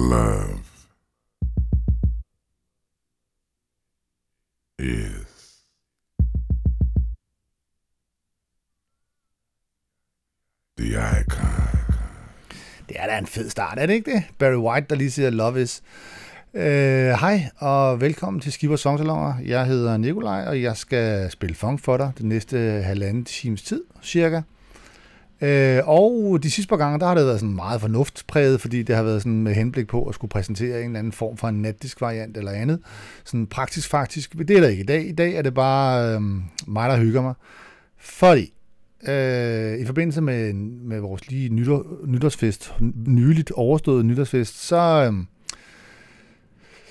Love 0.00 0.60
is 4.78 5.64
the 10.78 10.96
icon. 11.20 11.80
Det 12.88 12.96
er 13.00 13.06
da 13.06 13.18
en 13.18 13.26
fed 13.26 13.50
start, 13.50 13.78
er 13.78 13.86
det 13.86 13.94
ikke 13.94 14.10
det? 14.10 14.22
Barry 14.38 14.56
White, 14.56 14.86
der 14.90 14.96
lige 14.96 15.10
siger 15.10 15.30
Love 15.30 15.62
is. 15.62 15.82
Øh, 16.54 16.62
hej, 17.10 17.50
og 17.56 18.00
velkommen 18.00 18.40
til 18.40 18.52
Skipper 18.52 18.76
Songsalonger. 18.76 19.34
Jeg 19.44 19.66
hedder 19.66 19.96
Nikolaj, 19.96 20.44
og 20.46 20.62
jeg 20.62 20.76
skal 20.76 21.30
spille 21.30 21.54
funk 21.54 21.80
for 21.80 21.96
dig 21.96 22.12
den 22.18 22.28
næste 22.28 22.58
halvanden 22.58 23.24
times 23.24 23.62
tid, 23.62 23.84
cirka. 24.02 24.42
Øh, 25.42 25.88
og 25.88 26.38
de 26.42 26.50
sidste 26.50 26.68
par 26.68 26.76
gange, 26.76 26.98
der 26.98 27.06
har 27.06 27.14
det 27.14 27.26
været 27.26 27.40
sådan 27.40 27.54
meget 27.54 27.80
fornuftspræget, 27.80 28.60
fordi 28.60 28.82
det 28.82 28.96
har 28.96 29.02
været 29.02 29.22
sådan 29.22 29.42
med 29.42 29.54
henblik 29.54 29.88
på 29.88 30.04
at 30.04 30.14
skulle 30.14 30.28
præsentere 30.28 30.80
en 30.80 30.86
eller 30.86 30.98
anden 30.98 31.12
form 31.12 31.36
for 31.36 31.48
en 31.48 31.62
netdisk 31.62 32.00
variant 32.00 32.36
eller 32.36 32.52
andet. 32.52 32.80
Sådan 33.24 33.46
praktisk 33.46 33.88
faktisk, 33.88 34.38
det 34.38 34.50
er 34.50 34.60
der 34.60 34.68
ikke 34.68 34.82
i 34.82 34.86
dag. 34.86 35.08
I 35.08 35.12
dag 35.12 35.34
er 35.34 35.42
det 35.42 35.54
bare 35.54 36.14
øh, 36.14 36.20
mig, 36.66 36.90
der 36.90 36.96
hygger 36.96 37.22
mig. 37.22 37.34
Fordi 37.98 38.52
øh, 39.08 39.78
i 39.78 39.86
forbindelse 39.86 40.20
med, 40.20 40.52
med 40.54 41.00
vores 41.00 41.30
lige 41.30 41.48
nytår, 41.48 41.86
nytårsfest, 42.06 42.74
nyligt 43.06 43.50
overstået 43.50 44.04
nytårsfest, 44.04 44.66
så, 44.66 45.10
øh, 45.12 45.24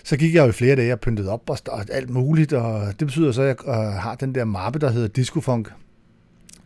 så 0.04 0.18
gik 0.18 0.36
jeg 0.36 0.44
jo 0.44 0.50
i 0.50 0.52
flere 0.52 0.76
dage 0.76 0.94
og 0.94 1.00
pyntede 1.00 1.30
op 1.30 1.50
og, 1.50 1.86
alt 1.92 2.10
muligt, 2.10 2.54
og 2.54 3.00
det 3.00 3.08
betyder 3.08 3.32
så, 3.32 3.42
at 3.42 3.48
jeg 3.48 3.56
øh, 3.68 3.74
har 3.76 4.16
den 4.16 4.36
der 4.36 4.46
mappe, 4.46 4.80
der 4.80 4.90
hedder 4.90 5.08
Discofunk, 5.08 5.72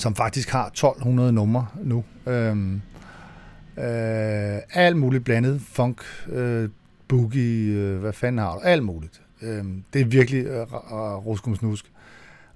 som 0.03 0.15
faktisk 0.15 0.49
har 0.49 0.67
1200 0.67 1.31
numre 1.31 1.67
nu. 1.83 2.03
Øhm, 2.27 2.81
øh, 3.77 4.57
alt 4.73 4.97
muligt 4.97 5.25
blandet. 5.25 5.61
Funk, 5.61 6.01
øh, 6.29 6.69
boogie, 7.07 7.73
øh, 7.73 7.99
hvad 7.99 8.13
fanden 8.13 8.39
har 8.39 8.53
du? 8.53 8.59
Alt 8.59 8.83
muligt. 8.83 9.21
Øhm, 9.41 9.83
det 9.93 10.01
er 10.01 10.05
virkelig 10.05 10.45
øh, 10.45 10.61
ruskumsnusk. 11.25 11.91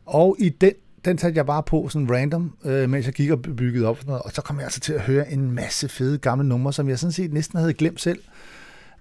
Og 0.05 0.35
i 0.39 0.49
den, 0.49 0.71
den 1.05 1.17
satte 1.17 1.37
jeg 1.37 1.45
bare 1.45 1.63
på 1.63 1.89
sådan 1.89 2.11
random, 2.11 2.53
øh, 2.65 2.89
mens 2.89 3.05
jeg 3.05 3.13
gik 3.13 3.29
og 3.29 3.41
byggede 3.41 3.87
op. 3.87 3.97
Sådan 3.97 4.07
noget, 4.07 4.21
og 4.21 4.31
så 4.31 4.41
kom 4.41 4.55
jeg 4.55 4.63
altså 4.63 4.79
til 4.79 4.93
at 4.93 5.01
høre 5.01 5.31
en 5.31 5.51
masse 5.51 5.89
fede 5.89 6.17
gamle 6.17 6.47
numre, 6.47 6.73
som 6.73 6.89
jeg 6.89 6.99
sådan 6.99 7.11
set 7.11 7.33
næsten 7.33 7.59
havde 7.59 7.73
glemt 7.73 8.01
selv. 8.01 8.19
Øh, 8.19 8.36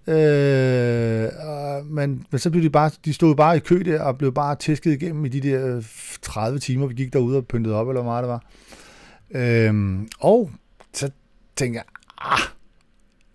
Øh, 0.09 1.31
men, 1.87 2.27
men 2.31 2.39
så 2.39 2.51
blev 2.51 2.63
de 2.63 2.71
bare, 2.71 2.91
de 3.05 3.15
stod 3.15 3.37
bare 3.37 3.57
i 3.57 3.61
kø 3.61 3.83
der, 3.85 4.03
og 4.03 4.19
blev 4.19 4.33
bare 4.33 4.57
tæsket 4.57 4.93
igennem 4.93 5.25
i 5.25 5.29
de 5.29 5.41
der 5.41 5.77
øh, 5.77 5.85
30 6.23 6.59
timer, 6.59 6.87
vi 6.87 6.95
gik 6.95 7.13
derude 7.13 7.37
og 7.37 7.47
pyntede 7.47 7.75
op, 7.75 7.89
eller 7.89 8.03
hvor 8.03 8.11
meget 8.11 8.23
det 8.23 8.29
var. 8.29 8.43
Øh, 9.31 9.99
og 10.21 10.51
så 10.93 11.11
tænkte 11.57 11.77
jeg, 11.77 11.85
ah, 12.19 12.41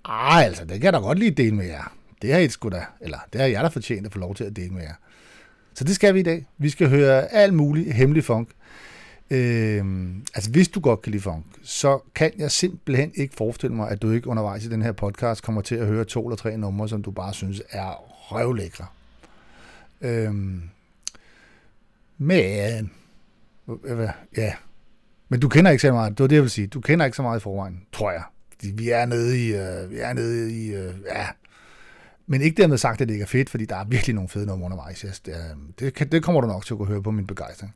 ah, 0.05 0.45
altså, 0.45 0.65
det 0.65 0.73
kan 0.73 0.83
jeg 0.83 0.93
da 0.93 0.97
godt 0.97 1.19
lige 1.19 1.31
dele 1.31 1.55
med 1.55 1.65
jer. 1.65 1.93
Det 2.21 2.33
har 2.33 2.39
I 2.39 2.49
sgu 2.49 2.69
da, 2.69 2.85
eller 3.01 3.17
det 3.33 3.41
har 3.41 3.47
jeg 3.47 3.63
da 3.63 3.67
fortjent 3.67 4.05
at 4.05 4.13
få 4.13 4.19
lov 4.19 4.35
til 4.35 4.43
at 4.43 4.55
dele 4.55 4.73
med 4.73 4.81
jer. 4.81 4.93
Så 5.73 5.83
det 5.83 5.95
skal 5.95 6.13
vi 6.13 6.19
i 6.19 6.23
dag. 6.23 6.45
Vi 6.57 6.69
skal 6.69 6.89
høre 6.89 7.33
alt 7.33 7.53
muligt 7.53 7.93
hemmelig 7.93 8.23
funk. 8.23 8.49
Øh, 9.31 9.85
altså 10.35 10.51
hvis 10.51 10.67
du 10.67 10.79
godt 10.79 11.01
kan 11.01 11.11
lide 11.11 11.23
funk, 11.23 11.45
så 11.63 11.99
kan 12.15 12.31
jeg 12.37 12.51
simpelthen 12.51 13.11
ikke 13.15 13.35
forestille 13.35 13.75
mig, 13.75 13.89
at 13.89 14.01
du 14.01 14.11
ikke 14.11 14.27
undervejs 14.27 14.65
i 14.65 14.69
den 14.69 14.81
her 14.81 14.91
podcast 14.91 15.43
kommer 15.43 15.61
til 15.61 15.75
at 15.75 15.87
høre 15.87 16.05
to 16.05 16.27
eller 16.27 16.35
tre 16.35 16.57
numre, 16.57 16.89
som 16.89 17.03
du 17.03 17.11
bare 17.11 17.33
synes 17.33 17.61
er 17.69 18.03
røvlækre. 18.31 18.85
Øhm, 20.01 20.55
øh, 20.55 20.61
men, 22.17 22.91
ja, 24.37 24.53
men 25.29 25.39
du 25.39 25.49
kender 25.49 25.71
ikke 25.71 25.81
så 25.81 25.91
meget, 25.91 26.11
det 26.11 26.19
var 26.19 26.27
det, 26.27 26.35
jeg 26.35 26.43
vil 26.43 26.51
sige. 26.51 26.67
Du 26.67 26.81
kender 26.81 27.05
ikke 27.05 27.15
så 27.15 27.23
meget 27.23 27.39
i 27.39 27.41
forvejen, 27.41 27.85
tror 27.91 28.11
jeg. 28.11 28.23
Vi 28.73 28.89
er 28.89 29.05
nede 29.05 29.45
i, 29.45 29.55
øh, 29.55 29.91
vi 29.91 29.99
er 29.99 30.13
nede 30.13 30.63
i, 30.63 30.73
øh, 30.73 30.93
ja, 31.15 31.27
men 32.27 32.41
ikke 32.41 32.61
dermed 32.61 32.77
sagt, 32.77 33.01
at 33.01 33.07
det 33.07 33.13
ikke 33.13 33.23
er 33.23 33.27
fedt, 33.27 33.49
fordi 33.49 33.65
der 33.65 33.75
er 33.75 33.85
virkelig 33.85 34.15
nogle 34.15 34.29
fede 34.29 34.45
numre 34.45 34.65
undervejs. 34.65 34.99
Yes, 35.01 35.19
det, 35.19 35.35
det, 35.79 36.11
det 36.11 36.23
kommer 36.23 36.41
du 36.41 36.47
nok 36.47 36.65
til 36.65 36.73
at 36.73 36.77
kunne 36.77 36.87
høre 36.87 37.03
på 37.03 37.11
min 37.11 37.27
begejstring. 37.27 37.75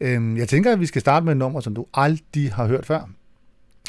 Øhm, 0.00 0.36
jeg 0.36 0.48
tænker, 0.48 0.72
at 0.72 0.80
vi 0.80 0.86
skal 0.86 1.00
starte 1.00 1.24
med 1.24 1.32
et 1.32 1.36
nummer, 1.36 1.60
som 1.60 1.74
du 1.74 1.86
aldrig 1.94 2.52
har 2.52 2.66
hørt 2.66 2.86
før. 2.86 3.08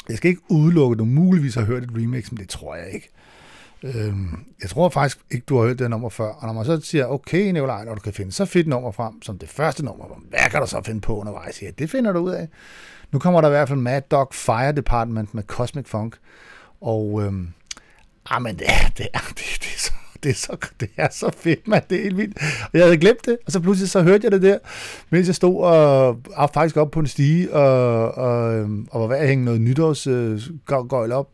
Jeg 0.08 0.16
skal 0.16 0.28
ikke 0.28 0.42
udelukke, 0.48 0.94
at 0.94 0.98
du 0.98 1.04
muligvis 1.04 1.54
har 1.54 1.64
hørt 1.64 1.82
et 1.82 1.90
remix, 1.94 2.30
men 2.32 2.40
det 2.40 2.48
tror 2.48 2.74
jeg 2.74 2.90
ikke. 2.90 3.10
Øhm, 3.82 4.44
jeg 4.62 4.70
tror 4.70 4.88
faktisk 4.88 5.18
ikke, 5.30 5.44
du 5.44 5.58
har 5.58 5.66
hørt 5.66 5.78
det 5.78 5.90
nummer 5.90 6.08
før. 6.08 6.28
Og 6.28 6.46
når 6.46 6.52
man 6.52 6.64
så 6.64 6.80
siger, 6.80 7.06
okay, 7.06 7.52
Nicolaj, 7.52 7.84
når 7.84 7.94
du 7.94 8.00
kan 8.00 8.12
finde 8.12 8.32
så 8.32 8.44
fedt 8.44 8.66
nummer 8.66 8.90
frem, 8.90 9.22
som 9.22 9.38
det 9.38 9.48
første 9.48 9.84
nummer, 9.84 10.04
hvad 10.28 10.50
kan 10.50 10.60
du 10.60 10.66
så 10.66 10.82
finde 10.84 11.00
på 11.00 11.16
undervejs? 11.16 11.62
Ja, 11.62 11.70
det 11.78 11.90
finder 11.90 12.12
du 12.12 12.18
ud 12.18 12.30
af. 12.30 12.48
Nu 13.12 13.18
kommer 13.18 13.40
der 13.40 13.48
i 13.48 13.50
hvert 13.50 13.68
fald 13.68 13.78
Mad 13.78 14.02
Dog 14.10 14.28
Fire 14.32 14.72
Department 14.72 15.34
med 15.34 15.42
Cosmic 15.42 15.86
Funk. 15.88 16.16
Og 16.80 17.22
øhm, 17.22 17.48
ah, 18.30 18.42
men 18.42 18.58
det 18.58 18.66
er, 18.66 18.88
det 18.98 19.06
er, 19.14 19.18
det, 19.28 19.36
det 19.36 19.72
er 19.74 19.78
så 19.78 19.92
det 20.22 20.30
er 20.30 20.34
så, 20.34 20.56
det 20.80 20.90
er 20.96 21.08
så 21.10 21.30
fedt, 21.36 21.68
mand. 21.68 21.84
Det 21.90 21.98
er 21.98 22.02
helt 22.02 22.16
vildt. 22.16 22.36
Og 22.62 22.70
jeg 22.72 22.82
havde 22.82 22.96
glemt 22.96 23.26
det, 23.26 23.38
og 23.46 23.52
så 23.52 23.60
pludselig 23.60 23.90
så 23.90 24.02
hørte 24.02 24.24
jeg 24.24 24.32
det 24.32 24.42
der, 24.42 24.58
mens 25.10 25.26
jeg 25.26 25.34
stod 25.34 25.56
og, 25.56 26.08
og 26.36 26.50
faktisk 26.54 26.76
op 26.76 26.90
på 26.90 27.00
en 27.00 27.06
stige 27.06 27.52
og, 27.52 28.14
og, 28.14 28.54
øhm, 28.54 28.88
og 28.90 29.00
var 29.00 29.06
ved 29.06 29.16
at 29.16 29.28
hænge 29.28 29.44
noget 29.44 29.60
nytårsgøjl 29.60 31.10
øh, 31.10 31.16
op. 31.16 31.28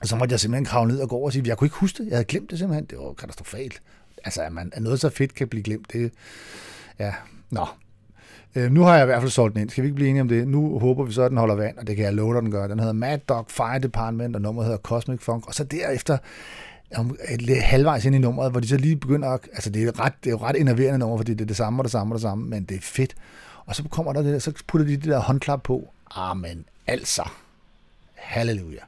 Og 0.00 0.08
så 0.08 0.16
måtte 0.16 0.32
jeg 0.32 0.40
simpelthen 0.40 0.64
kravle 0.64 0.92
ned 0.92 1.00
og 1.00 1.08
gå 1.08 1.16
over 1.16 1.26
og 1.26 1.32
sige, 1.32 1.42
jeg 1.46 1.58
kunne 1.58 1.66
ikke 1.66 1.76
huske 1.76 2.02
det. 2.02 2.08
Jeg 2.08 2.16
havde 2.16 2.24
glemt 2.24 2.50
det 2.50 2.58
simpelthen. 2.58 2.84
Det 2.84 2.98
var 2.98 3.12
katastrofalt. 3.12 3.82
Altså, 4.24 4.42
at, 4.42 4.52
man, 4.52 4.70
at 4.72 4.82
noget 4.82 5.00
så 5.00 5.08
fedt 5.08 5.34
kan 5.34 5.48
blive 5.48 5.62
glemt, 5.62 5.92
det... 5.92 6.12
Ja, 6.98 7.12
nå. 7.50 7.66
Øh, 8.56 8.70
nu 8.70 8.82
har 8.82 8.94
jeg 8.94 9.02
i 9.02 9.06
hvert 9.06 9.20
fald 9.22 9.30
solgt 9.30 9.54
den 9.54 9.62
ind. 9.62 9.70
Skal 9.70 9.82
vi 9.82 9.86
ikke 9.86 9.94
blive 9.94 10.08
enige 10.08 10.20
om 10.22 10.28
det? 10.28 10.48
Nu 10.48 10.78
håber 10.78 11.04
vi 11.04 11.12
så, 11.12 11.22
at 11.22 11.30
den 11.30 11.38
holder 11.38 11.54
vand, 11.54 11.78
og 11.78 11.86
det 11.86 11.96
kan 11.96 12.04
jeg 12.04 12.14
love 12.14 12.34
dig, 12.34 12.42
den 12.42 12.50
gør. 12.50 12.66
Den 12.66 12.78
hedder 12.78 12.92
Mad 12.92 13.18
Dog 13.18 13.46
Fire 13.48 13.78
Department, 13.78 14.36
og 14.36 14.42
nummeret 14.42 14.66
hedder 14.66 14.80
Cosmic 14.80 15.20
Funk. 15.20 15.46
Og 15.46 15.54
så 15.54 15.64
derefter 15.64 16.18
Øh, 16.92 17.56
halvvejs 17.60 18.04
ind 18.04 18.14
i 18.14 18.18
nummeret, 18.18 18.50
hvor 18.50 18.60
de 18.60 18.68
så 18.68 18.76
lige 18.76 18.96
begynder 18.96 19.28
at, 19.28 19.40
altså 19.52 19.70
det 19.70 19.82
er, 19.82 20.00
ret, 20.00 20.12
det 20.24 20.26
er 20.26 20.30
jo 20.30 20.38
ret 20.38 20.60
enerverende 20.60 20.98
nummer, 20.98 21.16
fordi 21.16 21.34
det 21.34 21.40
er 21.40 21.46
det 21.46 21.56
samme 21.56 21.80
og 21.80 21.84
det 21.84 21.92
samme 21.92 22.12
og 22.12 22.14
det 22.14 22.22
samme, 22.22 22.48
men 22.48 22.64
det 22.64 22.76
er 22.76 22.80
fedt. 22.80 23.14
Og 23.66 23.74
så 23.74 23.82
kommer 23.90 24.12
der 24.12 24.22
det, 24.22 24.42
så 24.42 24.52
putter 24.66 24.86
de 24.86 24.96
det 24.96 25.04
der 25.04 25.18
håndklap 25.18 25.62
på. 25.62 25.92
Amen, 26.10 26.64
altså. 26.86 27.22
Halleluja. 28.14 28.80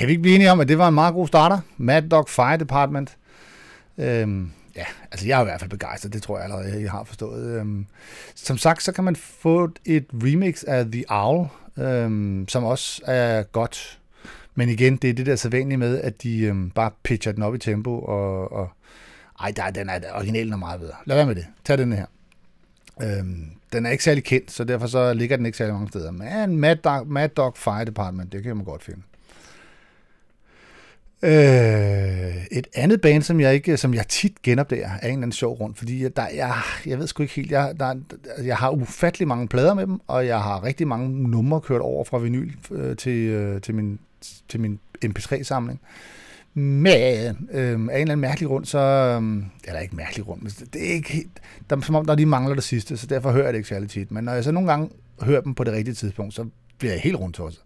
Kan 0.00 0.06
vi 0.06 0.12
ikke 0.12 0.22
blive 0.22 0.34
enige 0.34 0.50
om, 0.50 0.60
at 0.60 0.68
det 0.68 0.78
var 0.78 0.88
en 0.88 0.94
meget 0.94 1.14
god 1.14 1.26
starter? 1.26 1.58
Mad 1.76 2.02
Dog 2.02 2.28
Fire 2.28 2.56
Department. 2.56 3.16
Øhm, 3.98 4.50
ja, 4.76 4.84
altså 5.10 5.26
jeg 5.26 5.36
er 5.36 5.40
i 5.40 5.44
hvert 5.44 5.60
fald 5.60 5.70
begejstret, 5.70 6.12
det 6.12 6.22
tror 6.22 6.36
jeg 6.36 6.44
allerede, 6.44 6.82
jeg 6.82 6.90
har 6.90 7.04
forstået. 7.04 7.60
Øhm, 7.60 7.86
som 8.34 8.58
sagt, 8.58 8.82
så 8.82 8.92
kan 8.92 9.04
man 9.04 9.16
få 9.16 9.68
et 9.84 10.06
remix 10.12 10.62
af 10.62 10.84
The 10.84 11.04
Owl, 11.08 11.48
øhm, 11.78 12.48
som 12.48 12.64
også 12.64 13.02
er 13.04 13.42
godt. 13.42 13.98
Men 14.54 14.68
igen, 14.68 14.96
det 14.96 15.10
er 15.10 15.14
det 15.14 15.26
der 15.26 15.36
sædvanlige 15.36 15.78
med, 15.78 16.00
at 16.00 16.22
de 16.22 16.40
øhm, 16.40 16.70
bare 16.70 16.90
pitcher 17.02 17.32
den 17.32 17.42
op 17.42 17.54
i 17.54 17.58
tempo, 17.58 17.98
og, 17.98 18.52
og 18.52 18.68
ej, 19.40 19.52
der, 19.56 19.70
den 19.70 19.88
er 19.88 20.00
originalen 20.14 20.52
er 20.52 20.56
meget 20.56 20.80
bedre. 20.80 20.94
Lad 21.04 21.16
være 21.16 21.26
med 21.26 21.34
det. 21.34 21.46
Tag 21.64 21.78
den 21.78 21.92
her. 21.92 22.06
Øhm, 23.02 23.50
den 23.72 23.86
er 23.86 23.90
ikke 23.90 24.04
særlig 24.04 24.24
kendt, 24.24 24.50
så 24.50 24.64
derfor 24.64 24.86
så 24.86 25.14
ligger 25.14 25.36
den 25.36 25.46
ikke 25.46 25.58
særlig 25.58 25.74
mange 25.74 25.88
steder. 25.88 26.10
Men 26.10 26.56
Mad 26.56 26.76
Dog, 26.76 27.06
Mad 27.06 27.28
Dog 27.28 27.56
Fire 27.56 27.84
Department, 27.84 28.32
det 28.32 28.42
kan 28.42 28.56
man 28.56 28.64
godt 28.64 28.84
finde. 28.84 29.02
Øh, 31.22 32.46
et 32.50 32.66
andet 32.74 33.00
band, 33.00 33.22
som 33.22 33.40
jeg 33.40 33.54
ikke, 33.54 33.76
som 33.76 33.94
jeg 33.94 34.08
tit 34.08 34.42
genopdager, 34.42 34.88
er 34.88 34.92
en 34.92 35.04
eller 35.04 35.12
anden 35.12 35.32
sjov 35.32 35.56
grund, 35.56 35.74
fordi 35.74 36.08
der, 36.08 36.26
jeg, 36.34 36.54
jeg 36.86 36.98
ved 36.98 37.06
sgu 37.06 37.22
ikke 37.22 37.34
helt, 37.34 37.50
jeg, 37.50 37.74
der, 37.80 37.94
jeg 38.44 38.56
har 38.56 38.70
ufattelig 38.70 39.28
mange 39.28 39.48
plader 39.48 39.74
med 39.74 39.86
dem, 39.86 40.00
og 40.06 40.26
jeg 40.26 40.42
har 40.42 40.64
rigtig 40.64 40.88
mange 40.88 41.28
numre 41.28 41.60
kørt 41.60 41.80
over 41.80 42.04
fra 42.04 42.18
vinyl 42.18 42.52
øh, 42.70 42.96
til, 42.96 43.18
øh, 43.28 43.60
til, 43.60 43.74
min, 43.74 43.98
til 44.48 44.60
min 44.60 44.78
MP3-samling. 45.04 45.80
Men 46.54 47.48
øh, 47.50 47.60
af 47.60 47.74
en 47.74 47.80
eller 47.90 48.00
anden 48.00 48.20
mærkelig 48.20 48.48
grund, 48.48 48.64
så... 48.64 48.78
Øh, 48.78 49.42
eller 49.64 49.80
ikke 49.80 49.96
mærkelig 49.96 50.24
grund, 50.24 50.42
men 50.42 50.52
det 50.72 50.88
er 50.88 50.92
ikke 50.92 51.12
helt... 51.12 51.40
Der 51.70 51.76
er 51.76 51.80
som 51.80 51.94
om, 51.94 52.06
der 52.06 52.14
lige 52.14 52.26
mangler 52.26 52.54
det 52.54 52.64
sidste, 52.64 52.96
så 52.96 53.06
derfor 53.06 53.30
hører 53.30 53.44
jeg 53.44 53.52
det 53.52 53.58
ikke 53.58 53.68
særlig 53.68 53.90
tit. 53.90 54.10
Men 54.10 54.24
når 54.24 54.32
jeg 54.32 54.44
så 54.44 54.52
nogle 54.52 54.70
gange 54.70 54.90
hører 55.22 55.40
dem 55.40 55.54
på 55.54 55.64
det 55.64 55.72
rigtige 55.72 55.94
tidspunkt, 55.94 56.34
så 56.34 56.46
bliver 56.78 56.92
jeg 56.92 57.00
helt 57.00 57.16
rundt 57.16 57.40
også. 57.40 57.58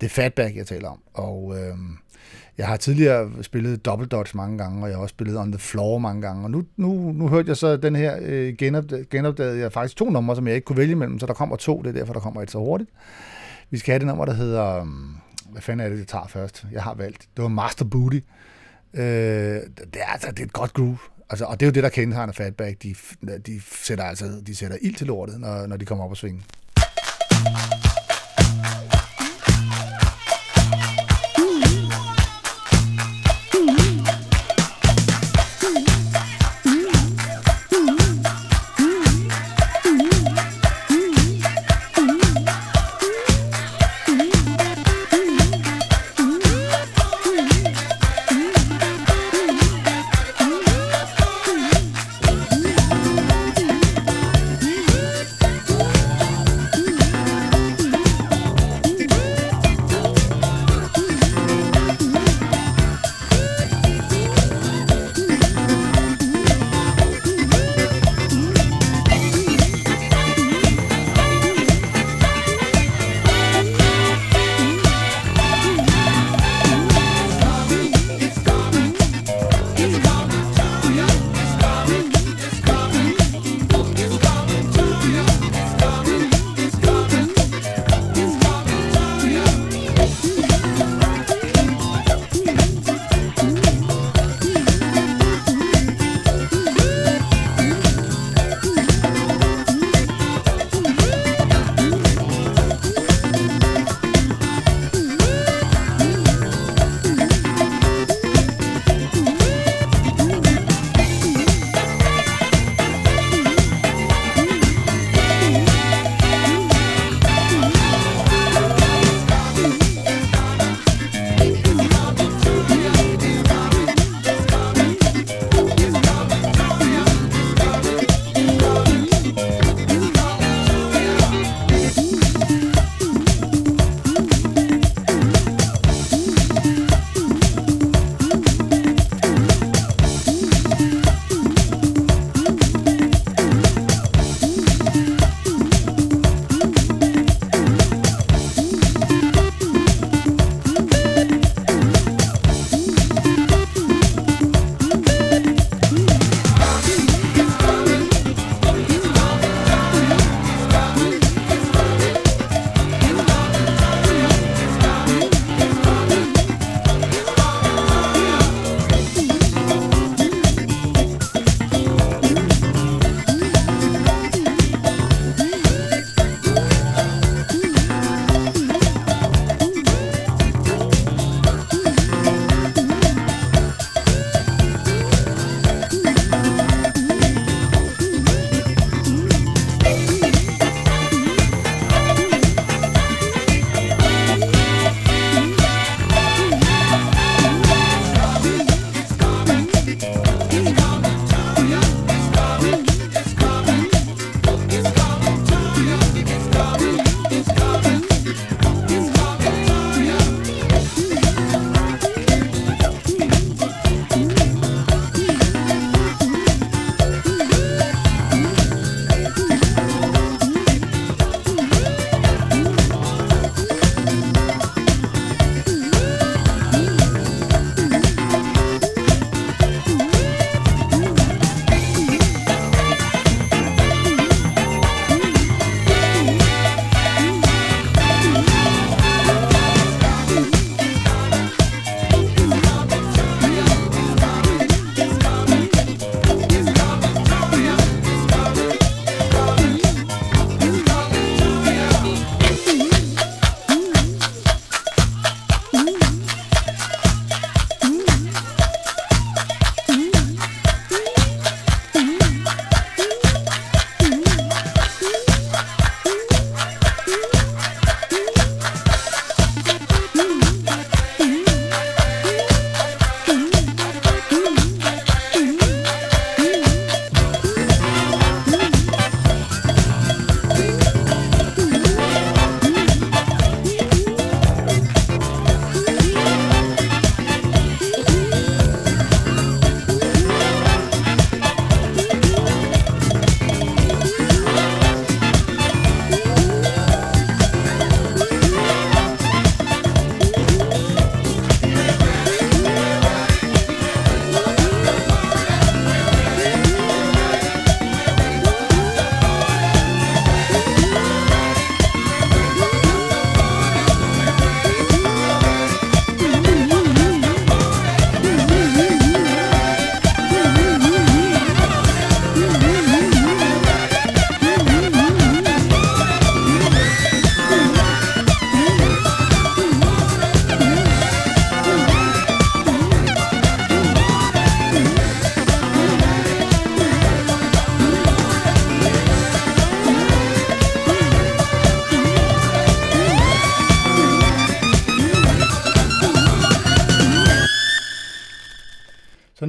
Det 0.00 0.06
er 0.06 0.10
Fatback, 0.10 0.56
jeg 0.56 0.66
taler 0.66 0.88
om. 0.88 0.98
Og 1.14 1.54
øh, 1.58 1.76
jeg 2.58 2.66
har 2.66 2.76
tidligere 2.76 3.30
spillet 3.42 3.84
Double 3.84 4.06
Dodge 4.06 4.36
mange 4.36 4.58
gange, 4.58 4.82
og 4.82 4.88
jeg 4.88 4.96
har 4.96 5.02
også 5.02 5.12
spillet 5.12 5.38
On 5.38 5.52
The 5.52 5.58
Floor 5.58 5.98
mange 5.98 6.22
gange. 6.22 6.44
Og 6.44 6.50
nu, 6.50 6.64
nu, 6.76 7.12
nu 7.12 7.28
hørte 7.28 7.48
jeg 7.48 7.56
så 7.56 7.76
den 7.76 7.96
her 7.96 8.18
øh, 8.22 8.54
genopdagede, 8.58 9.06
genopdagede 9.10 9.58
jeg 9.58 9.72
faktisk 9.72 9.96
to 9.96 10.10
numre, 10.10 10.36
som 10.36 10.46
jeg 10.46 10.54
ikke 10.54 10.64
kunne 10.64 10.78
vælge 10.78 10.94
mellem, 10.94 11.18
så 11.18 11.26
der 11.26 11.34
kommer 11.34 11.56
to, 11.56 11.82
det 11.82 11.88
er 11.88 11.92
derfor, 11.92 12.12
der 12.12 12.20
kommer 12.20 12.42
et 12.42 12.50
så 12.50 12.58
hurtigt. 12.58 12.90
Vi 13.70 13.78
skal 13.78 13.92
have 13.92 13.98
det 13.98 14.06
nummer, 14.06 14.24
der 14.24 14.34
hedder... 14.34 14.80
Øh, 14.80 14.86
hvad 15.50 15.62
fanden 15.62 15.86
er 15.86 15.90
det, 15.90 15.98
jeg 15.98 16.06
tager 16.06 16.26
først? 16.26 16.66
Jeg 16.72 16.82
har 16.82 16.94
valgt. 16.94 17.28
Det 17.36 17.42
var 17.42 17.48
Master 17.48 17.84
Booty. 17.84 18.18
Øh, 18.94 19.02
det, 19.02 20.00
er, 20.00 20.12
altså, 20.12 20.30
det 20.30 20.40
er 20.40 20.44
et 20.44 20.52
godt 20.52 20.72
groove. 20.72 20.98
Altså, 21.30 21.44
og 21.44 21.60
det 21.60 21.66
er 21.66 21.70
jo 21.70 21.72
det, 21.72 21.82
der 21.82 21.88
kendetegner 21.88 22.32
Fatback. 22.32 22.82
De, 22.82 22.94
de 23.46 23.60
sætter 23.60 24.04
altså 24.04 24.24
de 24.46 24.56
sætter 24.56 24.76
ild 24.82 24.94
til 24.94 25.06
lortet, 25.06 25.40
når, 25.40 25.66
når 25.66 25.76
de 25.76 25.84
kommer 25.84 26.04
op 26.04 26.10
og 26.10 26.16
svinge. 26.16 26.42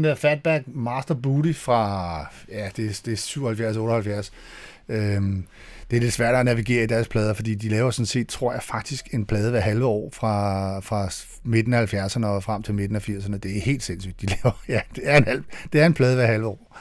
Der 0.08 0.16
Fatback 0.16 0.64
Master 0.68 1.14
Booty 1.14 1.54
fra, 1.54 2.20
ja, 2.52 2.70
det 2.76 3.02
det 3.06 3.14
er 3.14 4.22
77-78. 4.24 4.32
Øhm, 4.90 5.46
det 5.92 5.98
er 5.98 6.02
lidt 6.02 6.14
svært 6.14 6.36
at 6.36 6.46
navigere 6.46 6.84
i 6.84 6.88
deres 6.88 7.08
plader, 7.08 7.34
fordi 7.34 7.56
de 7.56 7.70
laver 7.70 7.92
sådan 7.92 8.06
set, 8.06 8.28
tror 8.28 8.54
jeg 8.54 8.64
faktisk, 8.64 9.14
en 9.14 9.26
plade 9.26 9.52
hver 9.52 9.60
halve 9.60 9.86
år 9.86 10.10
fra, 10.14 10.80
fra 10.80 11.10
midten 11.44 11.74
af 11.74 11.94
70'erne 11.94 12.26
og 12.26 12.44
frem 12.44 12.64
til 12.64 12.74
midten 12.74 12.96
af 12.96 13.10
80'erne. 13.10 13.38
Det 13.38 13.58
er 13.58 13.62
helt 13.62 13.84
sindssygt. 13.84 14.22
De 14.22 14.26
laver, 14.36 14.64
ja, 14.68 14.82
det 14.96 15.04
er 15.06 15.18
en, 15.18 15.24
halv, 15.24 15.44
det 15.74 15.82
er 15.82 15.86
en 15.86 15.94
plade 15.94 16.16
hver 16.16 16.26
halve 16.26 16.48
år. 16.48 16.78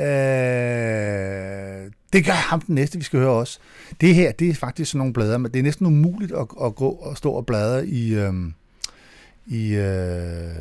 Øh, 0.00 1.90
det 2.12 2.24
gør 2.24 2.32
ham 2.32 2.60
den 2.60 2.74
næste, 2.74 2.98
vi 2.98 3.04
skal 3.04 3.20
høre 3.20 3.30
også. 3.30 3.58
Det 4.00 4.14
her, 4.14 4.32
det 4.32 4.48
er 4.48 4.54
faktisk 4.54 4.90
sådan 4.90 4.98
nogle 4.98 5.12
blader, 5.12 5.38
men 5.38 5.52
det 5.52 5.58
er 5.58 5.62
næsten 5.62 5.86
umuligt 5.86 6.32
at, 6.32 6.46
at 6.62 6.74
gå 6.74 6.88
og 6.88 7.16
stå 7.16 7.32
og 7.32 7.46
bladre 7.46 7.86
i, 7.86 8.14
øhm, 8.14 8.54
i 9.46 9.74
øh, 9.74 10.54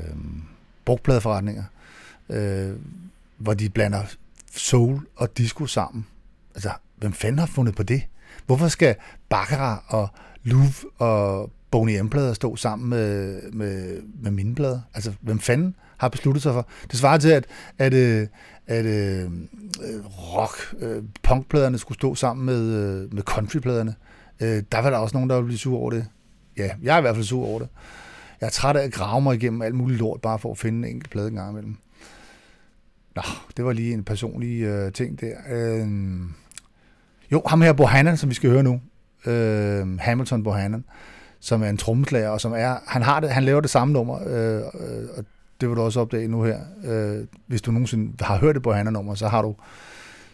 brugtpladeforretninger, 0.85 1.63
øh, 2.29 2.75
hvor 3.37 3.53
de 3.53 3.69
blander 3.69 4.03
soul 4.51 5.07
og 5.15 5.37
disco 5.37 5.65
sammen. 5.65 6.05
Altså, 6.55 6.71
hvem 6.95 7.13
fanden 7.13 7.39
har 7.39 7.45
fundet 7.45 7.75
på 7.75 7.83
det? 7.83 8.01
Hvorfor 8.45 8.67
skal 8.67 8.95
Baccarat 9.29 9.79
og 9.87 10.07
Louvre 10.43 10.89
og 10.97 11.51
Boney 11.71 11.99
M-plader 11.99 12.33
stå 12.33 12.55
sammen 12.55 12.89
med, 12.89 13.41
med, 13.51 14.01
med 14.21 14.31
mine 14.31 14.55
plader? 14.55 14.81
Altså, 14.93 15.13
hvem 15.21 15.39
fanden 15.39 15.75
har 15.97 16.09
besluttet 16.09 16.43
sig 16.43 16.53
for? 16.53 16.67
Det 16.91 16.99
svarer 16.99 17.17
til, 17.17 17.29
at, 17.29 17.45
at, 17.77 17.93
øh, 17.93 18.27
at, 18.67 18.85
at 18.85 19.25
uh, 19.25 20.35
rock, 20.35 20.75
uh, 20.81 21.03
punkpladerne 21.23 21.77
skulle 21.77 21.95
stå 21.95 22.15
sammen 22.15 22.45
med, 22.45 22.61
uh, 23.03 23.13
med 23.13 23.23
countrypladerne. 23.23 23.95
Uh, 24.41 24.47
der 24.47 24.79
var 24.79 24.89
der 24.89 24.97
også 24.97 25.17
nogen, 25.17 25.29
der 25.29 25.35
ville 25.35 25.47
blive 25.47 25.59
sur 25.59 25.77
over 25.77 25.91
det. 25.91 26.05
Ja, 26.57 26.69
jeg 26.81 26.93
er 26.93 26.97
i 26.97 27.01
hvert 27.01 27.15
fald 27.15 27.25
sur 27.25 27.45
over 27.45 27.59
det. 27.59 27.67
Jeg 28.41 28.47
er 28.47 28.51
træt 28.51 28.75
af 28.75 28.83
at 28.83 28.93
grave 28.93 29.21
mig 29.21 29.35
igennem 29.35 29.61
alt 29.61 29.75
muligt 29.75 29.99
lort, 29.99 30.21
bare 30.21 30.39
for 30.39 30.51
at 30.51 30.57
finde 30.57 30.77
en 30.87 30.93
enkelt 30.93 31.11
plade 31.11 31.27
en 31.27 31.35
gang 31.35 31.51
imellem. 31.51 31.75
Nå, 33.25 33.33
det 33.57 33.65
var 33.65 33.73
lige 33.73 33.93
en 33.93 34.03
personlig 34.03 34.61
øh, 34.61 34.91
ting 34.91 35.21
der. 35.21 35.33
Øh, 35.51 35.87
jo, 37.31 37.41
ham 37.45 37.61
her 37.61 37.73
Bohannon, 37.73 38.17
som 38.17 38.29
vi 38.29 38.35
skal 38.35 38.49
høre 38.49 38.63
nu. 38.63 38.81
Øh, 39.25 39.99
Hamilton 39.99 40.43
Bohannon, 40.43 40.83
som 41.39 41.63
er 41.63 41.69
en 41.69 41.77
trommeslager, 41.77 42.29
og 42.29 42.41
som 42.41 42.53
er, 42.53 42.75
han, 42.87 43.01
har 43.01 43.19
det, 43.19 43.29
han 43.29 43.43
laver 43.43 43.61
det 43.61 43.69
samme 43.69 43.93
nummer, 43.93 44.19
øh, 44.27 44.57
øh, 44.57 45.07
og 45.17 45.25
det 45.61 45.69
vil 45.69 45.75
du 45.75 45.81
også 45.81 45.99
opdage 45.99 46.27
nu 46.27 46.43
her. 46.43 46.59
Øh, 46.83 47.25
hvis 47.47 47.61
du 47.61 47.71
nogensinde 47.71 48.25
har 48.25 48.37
hørt 48.37 48.55
det 48.55 48.63
Bohannon-nummer, 48.63 49.15
så 49.15 49.27
har 49.27 49.41
du, 49.41 49.55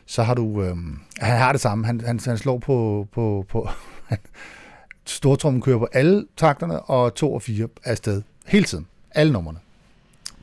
så 0.06 0.24
har 0.24 0.34
du, 0.34 0.62
øh, 0.62 0.78
han 1.20 1.38
har 1.38 1.52
det 1.52 1.62
samme. 1.62 1.86
Han, 1.86 2.02
han, 2.02 2.20
han 2.26 2.38
slår 2.38 2.58
på, 2.58 3.08
på, 3.12 3.46
på 3.50 3.70
stortrummen 5.06 5.62
kører 5.62 5.78
på 5.78 5.88
alle 5.94 6.26
takterne, 6.38 6.82
og 6.82 7.16
to 7.16 7.34
og 7.34 7.42
fire 7.42 7.68
er 7.84 7.92
afsted 7.92 8.22
hele 8.46 8.66
tiden. 8.66 8.88
Alle 9.12 9.34
numrene. 9.34 9.60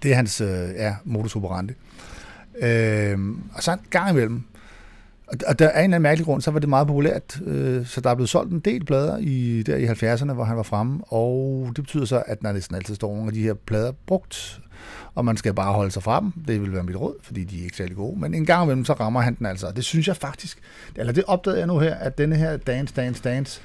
Det 0.03 0.11
er 0.11 0.15
hans 0.15 0.41
øh, 0.41 0.69
ja, 0.77 0.97
modus 1.05 1.37
operandi. 1.37 1.73
Øh, 2.59 3.19
og 3.55 3.63
så 3.63 3.73
en 3.73 3.79
gang 3.91 4.11
imellem, 4.11 4.43
og 5.47 5.59
der 5.59 5.67
er 5.67 5.71
en 5.71 5.85
eller 5.85 5.85
anden 5.85 6.03
mærkelig 6.03 6.25
grund, 6.25 6.43
så 6.43 6.51
var 6.51 6.59
det 6.59 6.69
meget 6.69 6.87
populært, 6.87 7.41
øh, 7.45 7.87
så 7.87 8.01
der 8.01 8.11
er 8.11 8.15
blevet 8.15 8.29
solgt 8.29 8.53
en 8.53 8.61
del 8.61 8.85
plader 8.85 9.19
i, 9.21 9.63
der 9.63 9.77
i 9.77 9.87
70'erne, 9.87 10.33
hvor 10.33 10.45
han 10.45 10.57
var 10.57 10.63
fremme, 10.63 11.01
og 11.05 11.73
det 11.77 11.85
betyder 11.85 12.05
så, 12.05 12.23
at 12.27 12.43
der 12.43 12.53
næsten 12.53 12.77
altid 12.77 12.95
står 12.95 13.15
nogle 13.15 13.27
af 13.27 13.33
de 13.33 13.43
her 13.43 13.55
plader 13.55 13.93
brugt, 14.07 14.61
og 15.15 15.25
man 15.25 15.37
skal 15.37 15.55
bare 15.55 15.73
holde 15.73 15.91
sig 15.91 16.03
fra 16.03 16.21
dem. 16.21 16.33
Det 16.49 16.61
vil 16.61 16.73
være 16.73 16.83
mit 16.83 16.97
råd, 16.97 17.15
fordi 17.23 17.45
de 17.45 17.61
er 17.61 17.65
ikke 17.65 17.77
særlig 17.77 17.97
gode. 17.97 18.21
Men 18.21 18.35
en 18.35 18.47
gang 18.47 18.65
imellem, 18.65 18.85
så 18.85 18.93
rammer 18.93 19.21
han 19.21 19.35
den 19.35 19.47
altså. 19.47 19.73
Det 19.77 19.85
synes 19.85 20.09
jeg 20.09 20.17
faktisk, 20.17 20.59
eller 20.97 21.13
det 21.13 21.25
opdagede 21.27 21.59
jeg 21.59 21.67
nu 21.67 21.79
her, 21.79 21.95
at 21.95 22.19
denne 22.19 22.37
her 22.37 22.57
Dance, 22.57 22.95
Dance, 22.95 23.23
Dance 23.23 23.61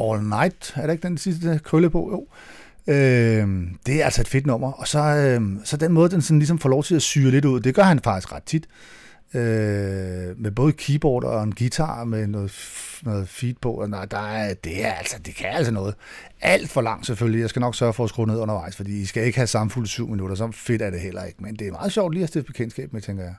All 0.00 0.22
Night, 0.22 0.72
er 0.76 0.86
det 0.86 0.92
ikke 0.92 1.08
den 1.08 1.18
sidste 1.18 1.60
krølle 1.64 1.90
på? 1.90 2.08
Jo. 2.12 2.26
Øh, 2.90 3.48
det 3.86 4.00
er 4.00 4.04
altså 4.04 4.20
et 4.20 4.28
fedt 4.28 4.46
nummer. 4.46 4.72
Og 4.72 4.88
så, 4.88 4.98
øh, 4.98 5.40
så 5.64 5.76
den 5.76 5.92
måde, 5.92 6.10
den 6.10 6.22
sådan 6.22 6.38
ligesom 6.38 6.58
får 6.58 6.68
lov 6.68 6.84
til 6.84 6.94
at 6.94 7.02
syre 7.02 7.30
lidt 7.30 7.44
ud, 7.44 7.60
det 7.60 7.74
gør 7.74 7.82
han 7.82 8.00
faktisk 8.00 8.32
ret 8.32 8.42
tit 8.42 8.66
øh, 9.34 10.40
med 10.40 10.50
både 10.50 10.72
keyboard 10.72 11.24
og 11.24 11.42
en 11.42 11.54
guitar 11.54 12.04
med 12.04 12.26
noget, 12.26 12.52
noget 13.02 13.28
feed 13.28 13.54
på. 13.60 13.72
Og 13.72 13.90
nej, 13.90 14.04
der 14.04 14.18
er, 14.18 14.54
det, 14.54 14.86
er 14.86 14.92
altså, 14.92 15.16
det 15.26 15.34
kan 15.34 15.48
altså 15.48 15.72
noget. 15.72 15.94
Alt 16.40 16.70
for 16.70 16.80
langt 16.80 17.06
selvfølgelig. 17.06 17.40
Jeg 17.40 17.50
skal 17.50 17.60
nok 17.60 17.74
sørge 17.74 17.92
for 17.92 18.04
at 18.04 18.10
skrue 18.10 18.26
ned 18.26 18.38
undervejs, 18.38 18.76
fordi 18.76 19.00
I 19.00 19.04
skal 19.04 19.24
ikke 19.24 19.38
have 19.38 19.46
samfulde 19.46 19.88
syv 19.88 20.08
minutter. 20.08 20.36
Så 20.36 20.50
fedt 20.52 20.82
er 20.82 20.90
det 20.90 21.00
heller 21.00 21.24
ikke. 21.24 21.42
Men 21.42 21.56
det 21.56 21.66
er 21.66 21.72
meget 21.72 21.92
sjovt 21.92 22.14
lige 22.14 22.22
at 22.22 22.28
stifte 22.28 22.46
bekendtskab 22.46 22.92
med, 22.92 23.00
tænker 23.00 23.24
jeg. 23.24 23.34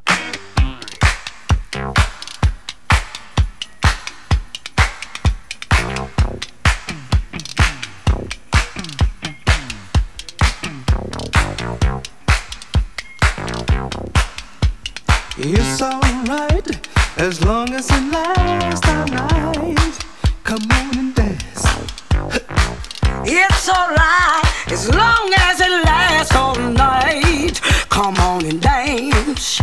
As 17.18 17.44
long 17.44 17.70
as 17.74 17.90
it 17.90 18.12
lasts 18.12 18.88
all 18.88 19.06
night. 19.08 20.00
Come 20.44 20.72
on 20.72 20.98
and 20.98 21.16
dance. 21.16 21.66
It's 23.26 23.70
alright 23.70 24.72
as 24.72 24.90
long 24.90 25.32
as 25.38 25.60
it 25.62 25.72
lasts 25.86 26.36
all 26.36 26.56
night. 26.56 27.60
Come 27.90 28.16
on 28.18 28.46
and 28.46 28.62
dance. 28.62 29.62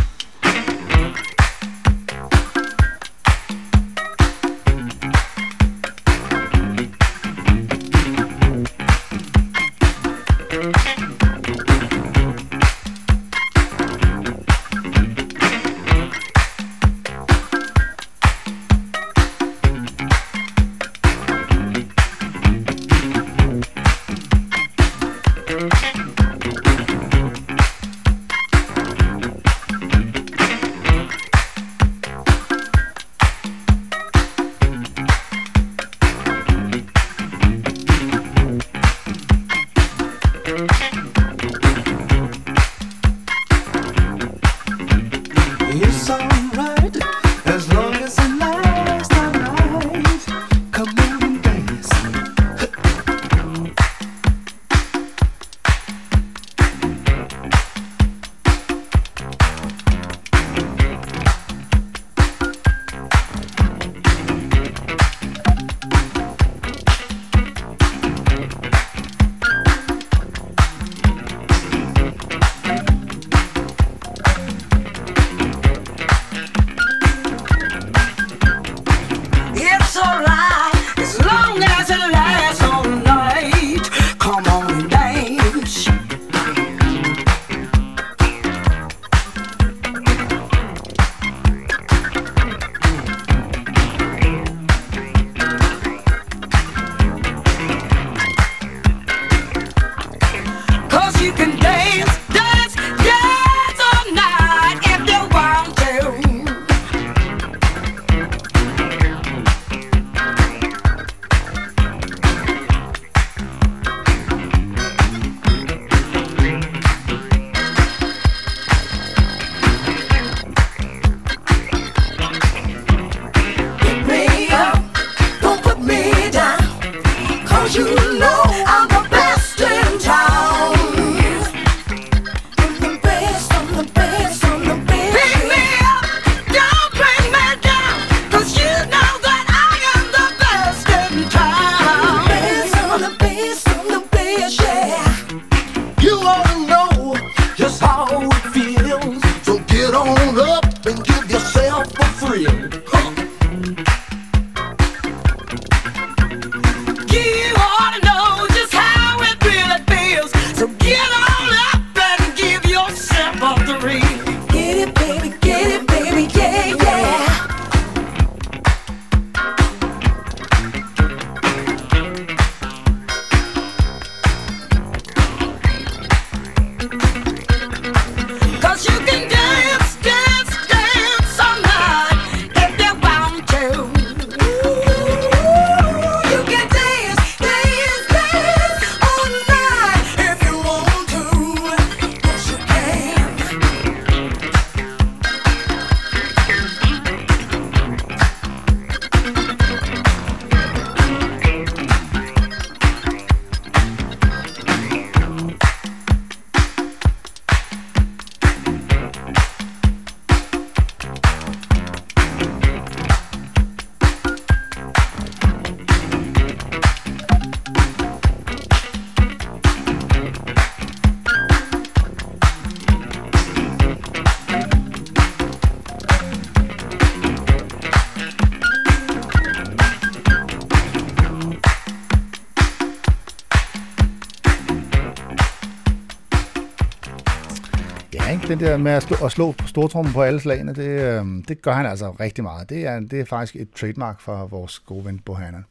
Det 238.59 238.67
der 238.67 238.77
med 238.77 238.91
at 238.91 239.03
slå, 239.03 239.25
at 239.25 239.31
slå 239.31 239.51
på 239.51 239.67
stortrummen 239.67 240.13
på 240.13 240.21
alle 240.21 240.39
slagene, 240.39 240.73
det, 240.73 240.87
øh, 240.87 241.25
det 241.47 241.61
gør 241.61 241.73
han 241.73 241.85
altså 241.85 242.11
rigtig 242.11 242.43
meget. 242.43 242.69
Det 242.69 242.85
er, 242.85 242.99
det 242.99 243.19
er 243.19 243.25
faktisk 243.25 243.55
et 243.55 243.71
trademark 243.71 244.21
for 244.21 244.47
vores 244.47 244.79
gode 244.79 245.05
ven 245.05 245.19
Bohanna. 245.19 245.63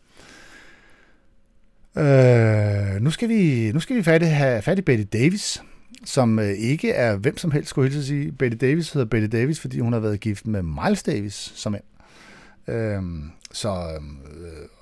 Øh, 1.96 3.03
nu 3.03 3.11
skal 3.11 3.29
vi, 3.29 3.72
nu 3.72 3.81
skal 3.81 3.96
vi 3.96 4.03
fat, 4.03 4.29
have 4.29 4.62
fat 4.62 4.79
i 4.79 4.83
Betty 4.83 5.18
Davis, 5.18 5.62
som 6.05 6.38
øh, 6.38 6.48
ikke 6.48 6.90
er 6.90 7.16
hvem 7.16 7.37
som 7.37 7.51
helst, 7.51 7.70
skulle 7.70 7.94
jeg 7.94 8.03
sige. 8.03 8.33
Betty 8.33 8.57
Davis 8.61 8.92
hedder 8.92 9.07
Betty 9.07 9.37
Davis, 9.37 9.61
fordi 9.61 9.81
hun 9.81 9.92
har 9.92 10.01
været 10.01 10.20
gift 10.20 10.46
med 10.46 10.62
Miles 10.62 11.03
Davis 11.03 11.53
som 11.55 11.72
mand. 11.72 11.85
Øh, 12.68 13.03
så 13.53 13.68
øh, 13.68 14.03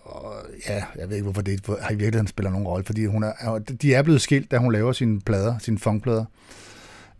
og, 0.04 0.34
ja, 0.68 0.84
jeg 0.98 1.08
ved 1.08 1.16
ikke, 1.16 1.24
hvorfor 1.24 1.42
det 1.42 1.66
har 1.80 1.90
i 1.90 1.94
virkeligheden 1.94 2.26
spiller 2.26 2.50
nogen 2.50 2.66
rolle, 2.66 2.84
fordi 2.84 3.06
hun 3.06 3.22
er, 3.22 3.58
de 3.82 3.94
er 3.94 4.02
blevet 4.02 4.20
skilt, 4.20 4.50
da 4.50 4.58
hun 4.58 4.72
laver 4.72 4.92
sine 4.92 5.20
plader, 5.20 5.58
sine 5.58 5.78
funkplader, 5.78 6.24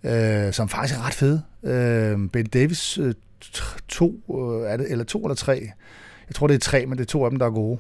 øh, 0.07 0.53
som 0.53 0.69
faktisk 0.69 0.99
er 0.99 1.07
ret 1.07 1.15
fede. 1.15 1.43
Øh, 1.63 2.31
Ben 2.31 2.47
Davis 2.47 2.99
øh, 2.99 3.15
to, 3.89 4.23
øh, 4.31 4.71
er 4.71 4.77
det, 4.77 4.91
eller 4.91 5.05
to 5.05 5.25
eller 5.25 5.35
tre, 5.35 5.71
jeg 6.29 6.35
tror 6.35 6.47
det 6.47 6.55
er 6.55 6.59
tre, 6.59 6.87
men 6.87 6.99
det 6.99 7.05
er 7.05 7.09
to 7.09 7.25
af 7.25 7.31
dem, 7.31 7.39
der 7.39 7.47
er 7.47 7.51
gode. 7.51 7.79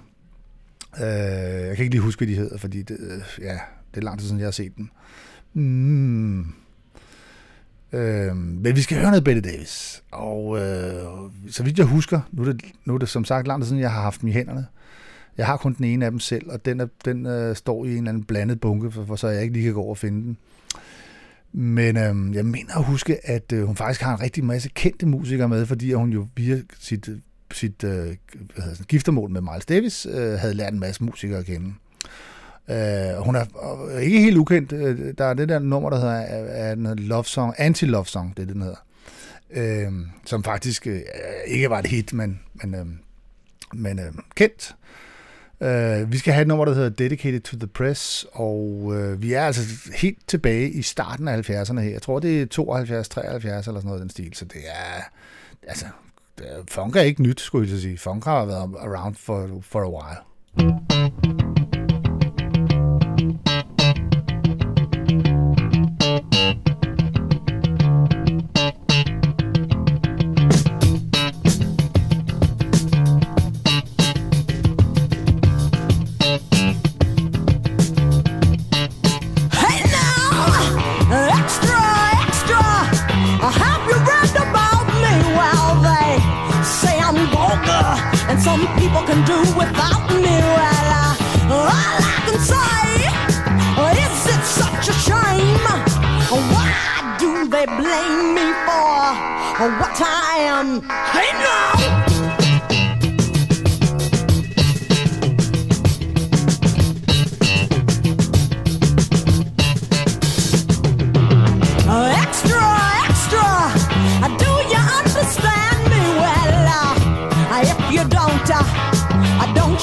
Øh, 1.01 1.67
jeg 1.67 1.77
kan 1.77 1.85
ikke 1.85 1.95
lige 1.95 2.03
huske, 2.03 2.21
hvad 2.21 2.29
de 2.29 2.41
hedder, 2.41 2.59
fordi 2.59 2.83
det, 2.83 2.97
øh, 3.01 3.45
ja, 3.45 3.59
det 3.95 4.01
er 4.01 4.05
lang 4.05 4.19
tid 4.19 4.27
siden, 4.27 4.41
jeg 4.41 4.47
har 4.47 4.53
set 4.53 4.77
dem. 4.77 4.89
Mm. 5.55 6.47
Øh, 7.93 8.37
men 8.37 8.77
vi 8.77 8.83
skal 8.83 8.99
høre 8.99 9.11
noget 9.11 9.25
Bette 9.25 9.41
Davis. 9.41 10.03
Og 10.11 10.59
øh, 10.59 11.05
så 11.51 11.63
vidt 11.63 11.79
jeg 11.79 11.87
husker, 11.87 12.21
nu 12.33 12.43
er, 12.43 12.53
det, 12.53 12.63
nu 12.85 12.95
er 12.95 12.99
det 12.99 13.09
som 13.09 13.25
sagt 13.25 13.47
lang 13.47 13.63
tid 13.63 13.69
siden, 13.69 13.83
jeg 13.83 13.93
har 13.93 14.03
haft 14.03 14.21
dem 14.21 14.29
i 14.29 14.33
hænderne. 14.33 14.67
Jeg 15.39 15.47
har 15.47 15.57
kun 15.57 15.75
den 15.75 15.85
ene 15.85 16.05
af 16.05 16.11
dem 16.11 16.21
selv, 16.21 16.51
og 16.51 16.65
den, 16.65 16.81
er, 16.81 16.87
den 17.05 17.27
øh, 17.27 17.57
står 17.57 17.85
i 17.85 17.91
en 17.91 17.97
eller 17.97 18.09
anden 18.09 18.25
blandet 18.25 18.61
bunke, 18.61 18.91
for, 18.91 19.05
for 19.05 19.17
så 19.17 19.29
jeg 19.29 19.43
ikke 19.43 19.53
lige 19.53 19.65
kan 19.65 19.75
gå 19.75 19.81
over 19.81 19.91
og 19.91 19.99
finde 19.99 20.23
den. 20.23 20.37
Men 21.59 21.97
øh, 21.97 22.35
jeg 22.35 22.47
mener 22.47 22.77
at 22.77 22.85
huske, 22.85 23.27
at 23.27 23.53
øh, 23.53 23.65
hun 23.65 23.77
faktisk 23.77 24.01
har 24.01 24.15
en 24.15 24.21
rigtig 24.21 24.45
masse 24.45 24.69
kendte 24.69 25.07
musikere 25.07 25.49
med, 25.49 25.67
fordi 25.67 25.93
hun 25.93 26.11
jo 26.11 26.27
via 26.37 26.59
sit, 26.79 27.09
øh, 27.09 27.17
sit 27.53 27.85
øh, 27.85 27.91
hvad 27.91 28.17
hedder 28.57 28.75
sådan, 28.75 28.87
giftermål 28.89 29.31
med 29.31 29.41
Miles 29.41 29.67
Davis 29.67 30.07
øh, 30.11 30.33
havde 30.33 30.55
lært 30.55 30.73
en 30.73 30.81
masse 30.81 31.05
musikere 31.05 31.39
at 31.39 31.47
kende. 31.47 31.75
Øh, 32.71 33.25
hun 33.25 33.37
er 33.37 33.45
øh, 33.91 34.03
ikke 34.03 34.21
helt 34.21 34.37
ukendt. 34.37 34.73
Øh, 34.73 35.15
der 35.19 35.25
er 35.25 35.35
det 35.35 35.49
der 35.49 35.59
nummer, 35.59 35.91
der 35.91 35.97
hedder 35.97 36.15
er, 36.15 36.73
en 36.73 36.99
love 36.99 37.25
song, 37.25 37.55
anti-love 37.59 38.05
song, 38.05 38.37
det 38.37 38.43
er 38.43 38.47
det, 38.47 38.55
den 38.55 38.63
hedder. 38.63 38.85
Øh, 39.51 39.93
som 40.25 40.45
faktisk 40.45 40.87
øh, 40.87 41.01
ikke 41.47 41.71
var 41.71 41.79
et 41.79 41.87
hit, 41.87 42.13
men, 42.13 42.41
men, 42.55 42.75
øh, 42.75 42.87
men 43.73 43.99
øh, 43.99 44.13
kendt. 44.35 44.77
Uh, 45.61 46.13
vi 46.13 46.19
skal 46.19 46.33
have 46.33 46.43
et 46.43 46.49
nummer, 46.49 46.65
der 46.65 46.75
hedder 46.75 46.89
Dedicated 46.89 47.41
to 47.41 47.57
the 47.57 47.67
Press, 47.67 48.27
og 48.33 48.81
uh, 48.83 49.23
vi 49.23 49.33
er 49.33 49.43
altså 49.43 49.91
helt 49.95 50.19
tilbage 50.29 50.71
i 50.71 50.83
starten 50.83 51.29
af 51.29 51.51
70'erne 51.51 51.79
her. 51.79 51.91
Jeg 51.91 52.03
tror, 52.03 52.19
det 52.19 52.43
er 52.43 52.47
72, 52.47 53.09
73 53.09 53.67
eller 53.67 53.81
sådan 53.81 53.87
noget 53.87 54.03
den 54.03 54.11
stil, 54.11 54.35
så 54.35 54.45
det 54.45 54.61
er, 54.69 55.03
altså, 55.63 55.87
funk 56.71 56.97
er 56.97 57.01
ikke 57.01 57.23
nyt, 57.23 57.41
skulle 57.41 57.71
jeg 57.71 57.81
sige. 57.81 57.99
Funk 57.99 58.25
har 58.25 58.45
været 58.45 58.75
around 58.81 59.15
for, 59.15 59.49
for 59.63 59.81
a 59.81 59.91
while. 59.91 60.19
Hey 60.59 61.46
some 88.57 88.79
people 88.79 89.03
can 89.03 89.21
do 89.27 89.39
without 89.55 90.09
me. 90.25 90.37
Well, 90.57 90.89
uh, 90.97 91.57
all 91.57 91.69
I 91.69 92.19
can 92.27 92.39
say 92.53 92.81
is 93.93 94.21
it's 94.35 94.51
such 94.63 94.89
a 94.89 94.97
shame. 95.07 95.67
Why 96.53 97.17
do 97.19 97.49
they 97.49 97.67
blame 97.67 98.35
me 98.35 98.47
for 98.65 99.69
what 99.81 99.97
I 100.01 100.49
am? 100.55 100.81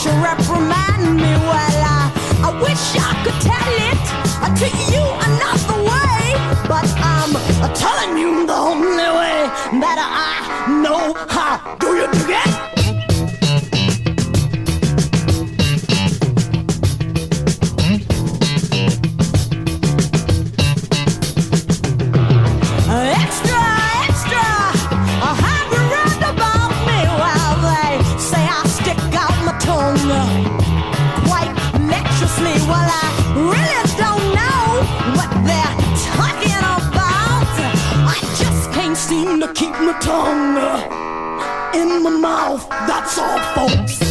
You 0.06 0.12
reprimand 0.12 1.16
me 1.16 1.32
well? 1.48 1.84
Uh, 1.86 2.12
I 2.44 2.60
wish 2.62 2.96
I 3.00 3.14
could 3.24 3.40
tell 3.40 3.76
it 3.88 4.04
uh, 4.44 4.52
to 4.60 4.68
you 4.92 5.04
another 5.30 5.80
way, 5.80 6.34
but 6.68 6.88
I'm 6.98 7.34
uh, 7.36 7.74
telling 7.74 8.18
you 8.18 8.46
the 8.46 8.54
only 8.54 9.10
way 9.20 9.48
that 9.80 9.98
I 10.00 10.82
know 10.84 11.14
how. 11.30 11.76
Do 11.80 11.96
you 11.96 12.08
dig 12.28 12.73
tongue 40.04 40.58
in 41.74 42.04
my 42.04 42.10
mouth. 42.10 42.68
That's 42.70 43.18
all, 43.18 43.40
folks. 43.56 44.03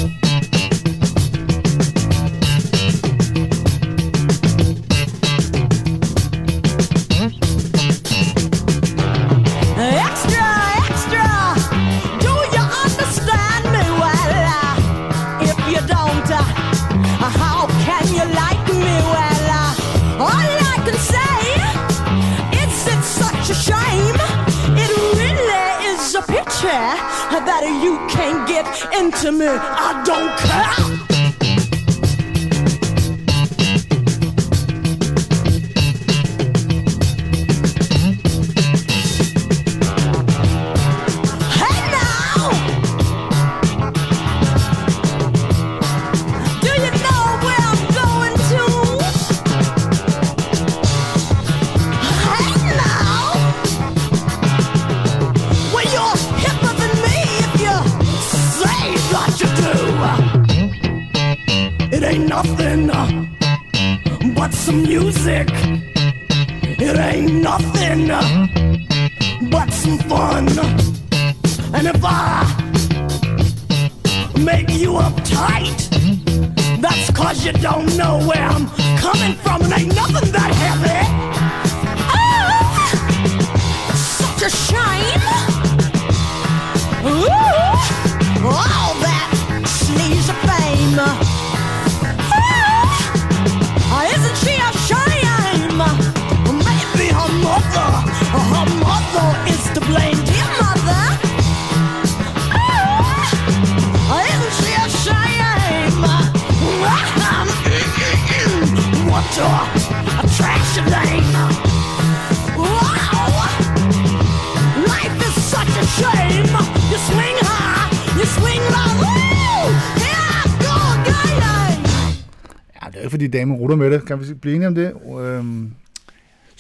I 29.55 30.03
don't 30.05 30.39
care. 30.39 30.82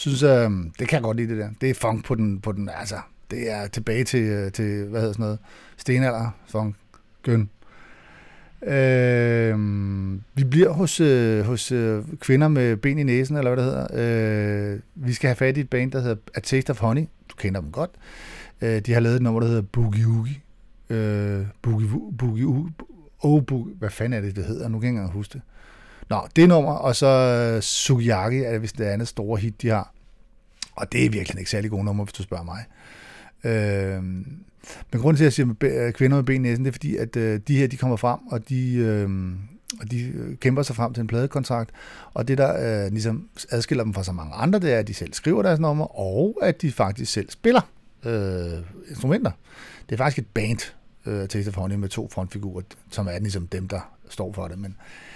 Synes, 0.02 0.22
øh, 0.22 0.50
det 0.78 0.88
kan 0.88 0.96
jeg 0.96 1.02
godt 1.02 1.16
lide 1.16 1.28
det 1.28 1.38
der. 1.38 1.48
Det 1.60 1.70
er 1.70 1.74
funk 1.74 2.04
på 2.04 2.14
den, 2.14 2.40
på 2.40 2.52
den 2.52 2.68
altså, 2.68 2.96
det 3.30 3.50
er 3.50 3.66
tilbage 3.66 4.04
til, 4.04 4.22
øh, 4.22 4.52
til 4.52 4.84
hvad 4.84 5.00
hedder 5.00 5.12
sådan 5.12 5.24
noget, 5.24 5.38
stenalder, 5.76 6.30
funk, 6.46 6.76
gøn. 7.22 7.50
Øh, 8.66 9.58
vi 10.34 10.44
bliver 10.44 10.70
hos, 10.70 11.00
øh, 11.00 11.44
hos 11.44 11.72
øh, 11.72 12.02
kvinder 12.20 12.48
med 12.48 12.76
ben 12.76 12.98
i 12.98 13.02
næsen, 13.02 13.36
eller 13.36 13.54
hvad 13.54 13.64
det 13.64 13.72
hedder. 13.72 14.72
Øh, 14.74 14.80
vi 14.94 15.12
skal 15.12 15.28
have 15.28 15.36
fat 15.36 15.56
i 15.56 15.60
et 15.60 15.70
band, 15.70 15.92
der 15.92 16.00
hedder 16.00 16.16
A 16.34 16.40
Taste 16.40 16.70
of 16.70 16.78
Honey. 16.78 17.02
Du 17.30 17.34
kender 17.36 17.60
dem 17.60 17.72
godt. 17.72 17.90
Øh, 18.62 18.80
de 18.80 18.92
har 18.92 19.00
lavet 19.00 19.16
et 19.16 19.22
nummer, 19.22 19.40
der 19.40 19.48
hedder 19.48 19.62
Boogie 19.62 20.06
Woogie. 20.06 20.40
Øh, 20.90 21.46
Boogie 21.62 21.88
Woogie. 21.88 22.16
Boogie 22.18 22.72
Oh, 23.20 23.42
boogie. 23.42 23.74
Hvad 23.78 23.90
fanden 23.90 24.18
er 24.18 24.20
det, 24.20 24.36
det 24.36 24.44
hedder? 24.44 24.68
Nu 24.68 24.78
kan 24.78 24.84
jeg 24.84 24.90
ikke 24.90 24.98
engang 24.98 25.12
huske 25.12 25.32
det. 25.32 25.42
Nå, 26.12 26.28
det 26.36 26.48
nummer, 26.48 26.72
og 26.72 26.96
så 26.96 27.06
øh, 27.06 27.62
Sugiyaki 27.62 28.38
er 28.38 28.58
vist 28.58 28.78
det 28.78 28.84
andet 28.84 29.08
store 29.08 29.40
hit, 29.40 29.62
de 29.62 29.68
har. 29.68 29.92
Og 30.76 30.92
det 30.92 31.06
er 31.06 31.10
virkelig 31.10 31.38
ikke 31.38 31.50
særlig 31.50 31.70
gode 31.70 31.84
nummer, 31.84 32.04
hvis 32.04 32.12
du 32.12 32.22
spørger 32.22 32.44
mig. 32.44 32.64
Øh, 33.44 34.02
men 34.92 35.00
grunden 35.00 35.16
til, 35.16 35.24
at 35.24 35.26
jeg 35.26 35.32
siger 35.32 35.46
med 35.46 35.86
øh, 35.86 35.92
kvinder 35.92 36.16
med 36.16 36.24
ben 36.24 36.44
i 36.44 36.48
næsen, 36.48 36.64
det 36.64 36.70
er 36.70 36.72
fordi, 36.72 36.96
at 36.96 37.16
øh, 37.16 37.40
de 37.48 37.56
her, 37.56 37.66
de 37.66 37.76
kommer 37.76 37.96
frem, 37.96 38.18
og 38.26 38.48
de, 38.48 38.74
øh, 38.74 39.10
og 39.80 39.90
de 39.90 40.02
øh, 40.02 40.36
kæmper 40.36 40.62
sig 40.62 40.76
frem 40.76 40.94
til 40.94 41.00
en 41.00 41.06
pladekontrakt. 41.06 41.70
Og 42.14 42.28
det, 42.28 42.38
der 42.38 42.84
øh, 42.84 42.92
ligesom 42.92 43.28
adskiller 43.50 43.84
dem 43.84 43.94
fra 43.94 44.04
så 44.04 44.12
mange 44.12 44.34
andre, 44.34 44.58
det 44.58 44.72
er, 44.72 44.78
at 44.78 44.88
de 44.88 44.94
selv 44.94 45.12
skriver 45.12 45.42
deres 45.42 45.60
nummer, 45.60 45.98
og 46.00 46.38
at 46.42 46.62
de 46.62 46.72
faktisk 46.72 47.12
selv 47.12 47.30
spiller 47.30 47.60
øh, 48.04 48.58
instrumenter. 48.88 49.30
Det 49.88 49.94
er 49.94 49.96
faktisk 49.96 50.18
et 50.18 50.28
band, 50.34 50.72
øh, 51.06 51.28
Taste 51.28 51.48
of 51.48 51.54
Honey, 51.54 51.76
med 51.76 51.88
to 51.88 52.08
frontfigurer, 52.12 52.62
som 52.90 53.08
er 53.08 53.18
ligesom 53.18 53.46
dem, 53.46 53.68
der 53.68 53.80
står 54.08 54.32
for 54.32 54.48
det. 54.48 54.58
Men, 54.58 54.70
øh, 54.70 55.11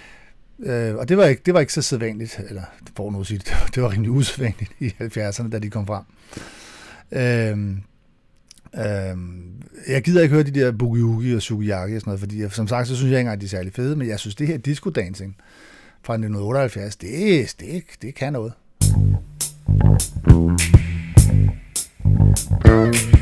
Øh, 0.59 0.95
og 0.95 1.09
det 1.09 1.17
var, 1.17 1.25
ikke, 1.25 1.41
det 1.45 1.53
var 1.53 1.59
ikke 1.59 1.73
så 1.73 1.81
sædvanligt, 1.81 2.39
eller 2.49 2.63
for 2.95 3.11
nu 3.11 3.19
at 3.19 3.27
sige 3.27 3.37
det, 3.45 3.75
det 3.75 3.83
var 3.83 3.91
rimelig 3.91 4.11
usædvanligt 4.11 4.71
i 4.79 4.93
70'erne, 5.01 5.49
da 5.49 5.59
de 5.59 5.69
kom 5.69 5.87
frem. 5.87 6.03
Øh, 7.11 7.77
Øh, 8.75 9.17
jeg 9.87 10.03
gider 10.03 10.21
ikke 10.21 10.33
høre 10.33 10.43
de 10.43 10.51
der 10.51 10.71
boogie 10.71 11.35
og 11.35 11.41
sukiyaki 11.41 11.95
og 11.95 12.01
sådan 12.01 12.09
noget, 12.09 12.19
fordi 12.19 12.41
jeg, 12.41 12.51
som 12.51 12.67
sagt, 12.67 12.87
så 12.87 12.95
synes 12.95 13.11
jeg 13.11 13.19
ikke 13.19 13.27
engang, 13.27 13.41
de 13.41 13.45
er 13.45 13.49
særlig 13.49 13.73
fede, 13.73 13.95
men 13.95 14.07
jeg 14.07 14.19
synes, 14.19 14.35
det 14.35 14.47
her 14.47 14.57
disco 14.57 14.89
dancing 14.89 15.35
fra 16.03 16.13
1978, 16.13 16.95
det, 16.95 17.55
det, 17.59 17.83
det 18.01 18.15
kan 18.15 18.33
noget. 18.33 18.53
Dance. 22.65 23.17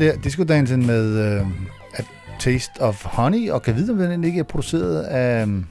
Der, 0.00 0.16
Disco 0.16 0.44
med 0.76 1.18
øh, 1.18 1.46
A 1.94 2.02
Taste 2.38 2.80
of 2.80 3.04
Honey, 3.04 3.50
og 3.50 3.62
kan 3.62 3.76
vide, 3.76 3.92
om 3.92 3.98
den 3.98 4.24
ikke 4.24 4.38
er 4.38 4.44
produceret 4.44 5.02
af 5.02 5.44
um, 5.44 5.66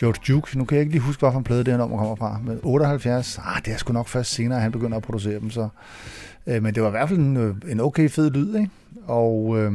George 0.00 0.20
Duke. 0.28 0.58
Nu 0.58 0.64
kan 0.64 0.76
jeg 0.76 0.80
ikke 0.80 0.92
lige 0.92 1.02
huske, 1.02 1.20
hvilken 1.20 1.44
plade 1.44 1.64
det 1.64 1.68
her 1.68 1.78
nummer 1.78 1.98
kommer 1.98 2.16
fra. 2.16 2.40
Men 2.44 2.60
78, 2.62 3.38
ah, 3.44 3.64
det 3.64 3.72
er 3.72 3.76
sgu 3.76 3.92
nok 3.92 4.08
først 4.08 4.30
senere, 4.30 4.60
han 4.60 4.72
begynder 4.72 4.96
at 4.96 5.02
producere 5.02 5.40
dem. 5.40 5.50
Så. 5.50 5.68
Øh, 6.46 6.62
men 6.62 6.74
det 6.74 6.82
var 6.82 6.88
i 6.88 6.90
hvert 6.90 7.08
fald 7.08 7.18
en, 7.18 7.36
øh, 7.36 7.54
en 7.68 7.80
okay 7.80 8.10
fed 8.10 8.30
lyd, 8.30 8.56
ikke? 8.56 8.70
Og 9.06 9.58
øh, 9.58 9.72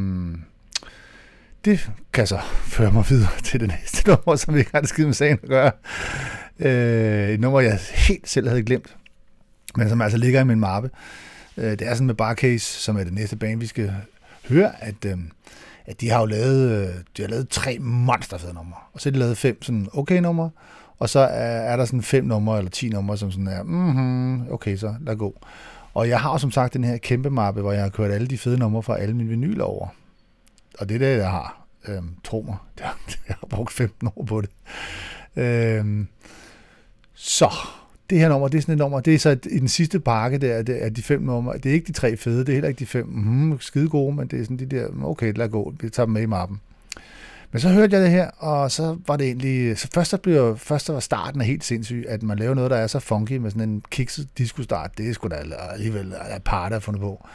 det 1.66 1.90
kan 2.14 2.28
så 2.28 2.40
føre 2.76 2.92
mig 2.92 3.06
videre 3.10 3.30
til 3.44 3.60
det 3.60 3.68
næste 3.68 4.08
nummer, 4.10 4.36
som 4.36 4.54
vi 4.54 4.60
ikke 4.60 4.72
har 4.74 4.80
det 4.80 4.90
skide 4.90 5.08
med 5.08 5.14
sagen 5.14 5.40
at 5.44 5.50
gøre. 5.50 5.72
Øh, 6.60 7.30
et 7.30 7.40
nummer, 7.40 7.60
jeg 7.60 7.80
helt 8.08 8.30
selv 8.30 8.48
havde 8.48 8.64
glemt, 8.64 8.96
men 9.76 9.90
som 9.90 10.02
altså 10.02 10.18
ligger 10.18 10.42
i 10.42 10.44
min 10.44 10.60
mappe. 10.60 10.90
Øh, 11.58 11.72
det 11.72 11.82
er 11.82 11.94
sådan 11.94 12.08
med 12.08 12.16
Barcase, 12.16 12.82
som 12.82 12.98
er 12.98 13.04
det 13.04 13.14
næste 13.14 13.36
band, 13.36 13.60
vi 13.60 13.68
skal 13.68 13.94
høre, 14.50 14.84
at, 14.84 15.06
øh, 15.06 15.18
at 15.86 16.02
de 16.02 16.10
har 16.10 16.20
jo 16.20 16.26
lavet, 16.26 16.72
øh, 16.72 16.96
de 17.18 17.22
har 17.22 17.30
lavet 17.30 17.50
tre 17.50 17.78
monsterfede 17.80 18.54
numre, 18.54 18.78
og 18.94 19.02
så 19.02 19.10
har 19.10 19.14
de 19.14 19.20
lavet 19.20 19.38
fem 19.38 19.62
sådan 19.62 19.88
okay 19.94 20.20
numre, 20.20 20.50
og 21.00 21.10
så 21.10 21.20
er, 21.20 21.60
er 21.72 21.78
der 21.78 21.86
sådan 21.86 22.02
fem 22.02 22.26
numre 22.26 22.58
eller 22.58 22.72
ti 22.72 22.90
numre, 22.90 23.18
som 23.18 23.32
sådan 23.32 23.48
er, 23.48 23.64
mm 23.64 24.52
okay, 24.52 24.78
så 24.78 24.96
lad 25.02 25.16
gå. 25.16 25.36
Og 25.94 26.10
jeg 26.10 26.20
har 26.20 26.38
som 26.38 26.52
sagt 26.52 26.74
den 26.74 26.84
her 26.84 26.98
kæmpe 26.98 27.30
mappe, 27.30 27.62
hvor 27.62 27.72
jeg 27.72 27.82
har 27.82 27.90
kørt 27.90 28.12
alle 28.12 28.28
de 28.28 28.38
fede 28.38 28.60
numre 28.60 28.84
fra 28.84 28.98
alle 28.98 29.16
mine 29.16 29.30
vinyler 29.30 29.64
over. 29.64 29.88
Og 30.80 30.90
det 30.90 30.96
er 30.96 31.00
det, 31.00 31.18
jeg 31.18 31.30
har. 31.30 31.68
Øhm, 31.88 32.16
tro 32.24 32.42
mig, 32.48 32.58
har, 32.80 33.00
jeg 33.28 33.36
har 33.40 33.48
brugt 33.48 33.74
15 33.74 34.10
år 34.16 34.26
på 34.28 34.42
det. 34.42 34.50
Øhm, 35.36 36.08
så, 37.14 37.50
det 38.10 38.20
her 38.20 38.30
nummer, 38.30 38.48
det 38.48 38.58
er 38.58 38.62
sådan 38.62 38.74
et 38.74 38.80
nummer, 38.80 39.00
det 39.00 39.14
er 39.14 39.20
så 39.20 39.38
i 39.50 39.60
den 39.60 39.68
sidste 39.68 40.00
pakke 40.00 40.38
der, 40.38 40.62
det 40.62 40.84
er 40.84 40.90
de 40.90 41.04
fem 41.04 41.22
numre, 41.22 41.58
det 41.58 41.66
er 41.66 41.74
ikke 41.74 41.88
de 41.88 41.92
tre 41.92 42.18
fede, 42.18 42.40
det 42.40 42.50
er 42.50 42.54
heller 42.54 42.70
ikke 42.70 42.80
de 42.80 42.86
fem 42.86 43.06
mm, 43.06 43.60
skide 43.60 43.90
gode, 43.90 44.16
men 44.16 44.28
det 44.28 44.40
er 44.40 44.44
sådan 44.44 44.58
de 44.58 44.66
der, 44.66 44.88
okay, 45.04 45.34
lad 45.36 45.50
gå, 45.50 45.74
vi 45.82 45.90
tager 45.90 46.06
dem 46.06 46.14
med 46.14 46.22
i 46.22 46.26
mappen. 46.26 46.60
Men 47.52 47.60
så 47.62 47.70
hørte 47.70 47.96
jeg 47.96 48.04
det 48.04 48.12
her, 48.12 48.28
og 48.28 48.72
så 48.72 48.98
var 49.08 49.18
det 49.18 49.28
egentlig, 49.28 49.78
så 49.78 49.88
først, 49.94 50.12
der 50.12 50.18
blev, 50.18 50.58
først 50.58 50.88
der 50.88 50.94
var 50.94 51.00
starten 51.00 51.42
helt 51.42 51.64
sindssyg, 51.64 52.06
at 52.08 52.24
man 52.24 52.40
laver 52.40 52.56
noget, 52.56 52.72
der 52.72 52.78
er 52.78 52.88
så 52.88 53.00
funky 53.00 53.34
med 53.34 53.52
sådan 53.52 53.70
en 53.70 53.84
kikset 53.92 54.28
disco-start, 54.38 54.98
det 54.98 55.10
er 55.10 55.14
sgu 55.14 55.28
da 55.28 55.36
alligevel 55.72 56.14
et 56.36 56.44
par, 56.46 56.70
der 56.70 56.80
fundet 56.80 57.02
på. 57.02 57.28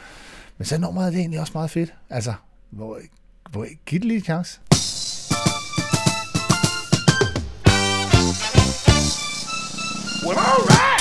Men 0.57 0.65
så 0.65 0.77
nummeret 0.77 1.07
er 1.07 1.11
det 1.11 1.19
egentlig 1.19 1.39
også 1.39 1.51
meget 1.55 1.71
fedt. 1.71 1.93
Altså, 2.09 2.33
hvor, 2.69 2.99
hvor, 3.51 3.67
giv 3.85 3.99
det 3.99 4.07
lige 4.07 4.17
en 4.17 4.23
chance. 4.23 4.59
Well, 10.25 10.39
all 10.39 10.65
right. 10.67 10.92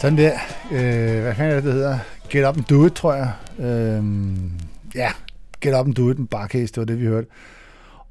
Sådan 0.00 0.18
der. 0.18 0.32
Øh, 0.72 1.22
hvad 1.22 1.34
fanden 1.34 1.50
er 1.50 1.54
det, 1.54 1.64
det 1.64 1.72
hedder? 1.72 1.98
Get 2.30 2.48
Up 2.48 2.56
and 2.56 2.64
Do 2.64 2.86
It, 2.86 2.92
tror 2.92 3.14
jeg. 3.14 3.32
Øh, 3.58 4.04
ja, 4.94 5.12
Get 5.60 5.74
Up 5.74 5.86
and 5.86 5.94
Do 5.94 6.10
It, 6.10 6.18
en 6.18 6.26
barcase, 6.26 6.66
det 6.66 6.76
var 6.76 6.84
det, 6.84 7.00
vi 7.00 7.06
hørte. 7.06 7.26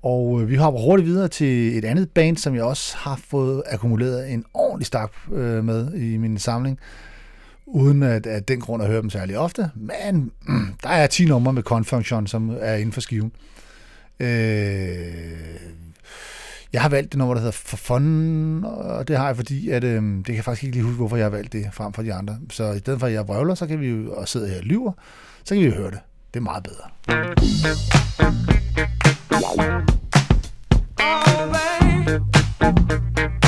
Og 0.03 0.41
øh, 0.41 0.49
vi 0.49 0.55
hopper 0.55 0.81
hurtigt 0.81 1.07
videre 1.07 1.27
til 1.27 1.77
et 1.77 1.85
andet 1.85 2.09
band, 2.09 2.37
som 2.37 2.55
jeg 2.55 2.63
også 2.63 2.97
har 2.97 3.19
fået 3.27 3.63
akkumuleret 3.65 4.33
en 4.33 4.45
ordentlig 4.53 4.87
stak 4.87 5.11
øh, 5.33 5.63
med 5.63 5.93
i 5.93 6.17
min 6.17 6.39
samling, 6.39 6.79
uden 7.65 8.03
at 8.03 8.27
at 8.27 8.47
den 8.47 8.59
grund 8.59 8.83
at 8.83 8.89
høre 8.89 9.01
dem 9.01 9.09
særlig 9.09 9.37
ofte. 9.37 9.71
Men 9.75 10.31
mm, 10.47 10.67
der 10.83 10.89
er 10.89 11.07
10 11.07 11.25
numre 11.25 11.53
med 11.53 11.63
Confunction, 11.63 12.27
som 12.27 12.57
er 12.59 12.75
inden 12.75 12.91
for 12.91 13.01
skiven. 13.01 13.31
Øh, 14.19 14.29
jeg 16.73 16.81
har 16.81 16.89
valgt 16.89 17.11
det 17.11 17.17
nummer, 17.17 17.33
der 17.33 17.41
hedder 17.41 17.51
For 17.51 17.77
Fun, 17.77 18.63
og 18.63 19.07
det 19.07 19.17
har 19.17 19.25
jeg, 19.25 19.35
fordi 19.35 19.69
at, 19.69 19.83
øh, 19.83 20.03
det 20.03 20.25
kan 20.25 20.35
jeg 20.35 20.43
faktisk 20.43 20.63
ikke 20.63 20.75
lige 20.75 20.83
huske, 20.83 20.97
hvorfor 20.97 21.17
jeg 21.17 21.25
har 21.25 21.29
valgt 21.29 21.53
det 21.53 21.69
frem 21.73 21.93
for 21.93 22.01
de 22.01 22.13
andre. 22.13 22.37
Så 22.49 22.71
i 22.71 22.79
stedet 22.79 22.99
for, 22.99 23.07
at 23.07 23.13
jeg 23.13 23.27
vrøvler, 23.27 23.55
så 23.55 23.67
kan 23.67 23.79
vi 23.79 23.87
jo, 23.87 24.13
og 24.13 24.27
sidder 24.27 24.47
her 24.47 24.57
og 24.57 24.63
lyver, 24.63 24.91
så 25.43 25.55
kan 25.55 25.63
vi 25.63 25.65
jo 25.65 25.73
høre 25.73 25.91
det. 25.91 25.99
Det 26.33 26.39
er 26.39 26.43
meget 26.43 26.63
bedre. 26.63 26.89
Oh, 31.01 31.51
babe. 31.51 33.38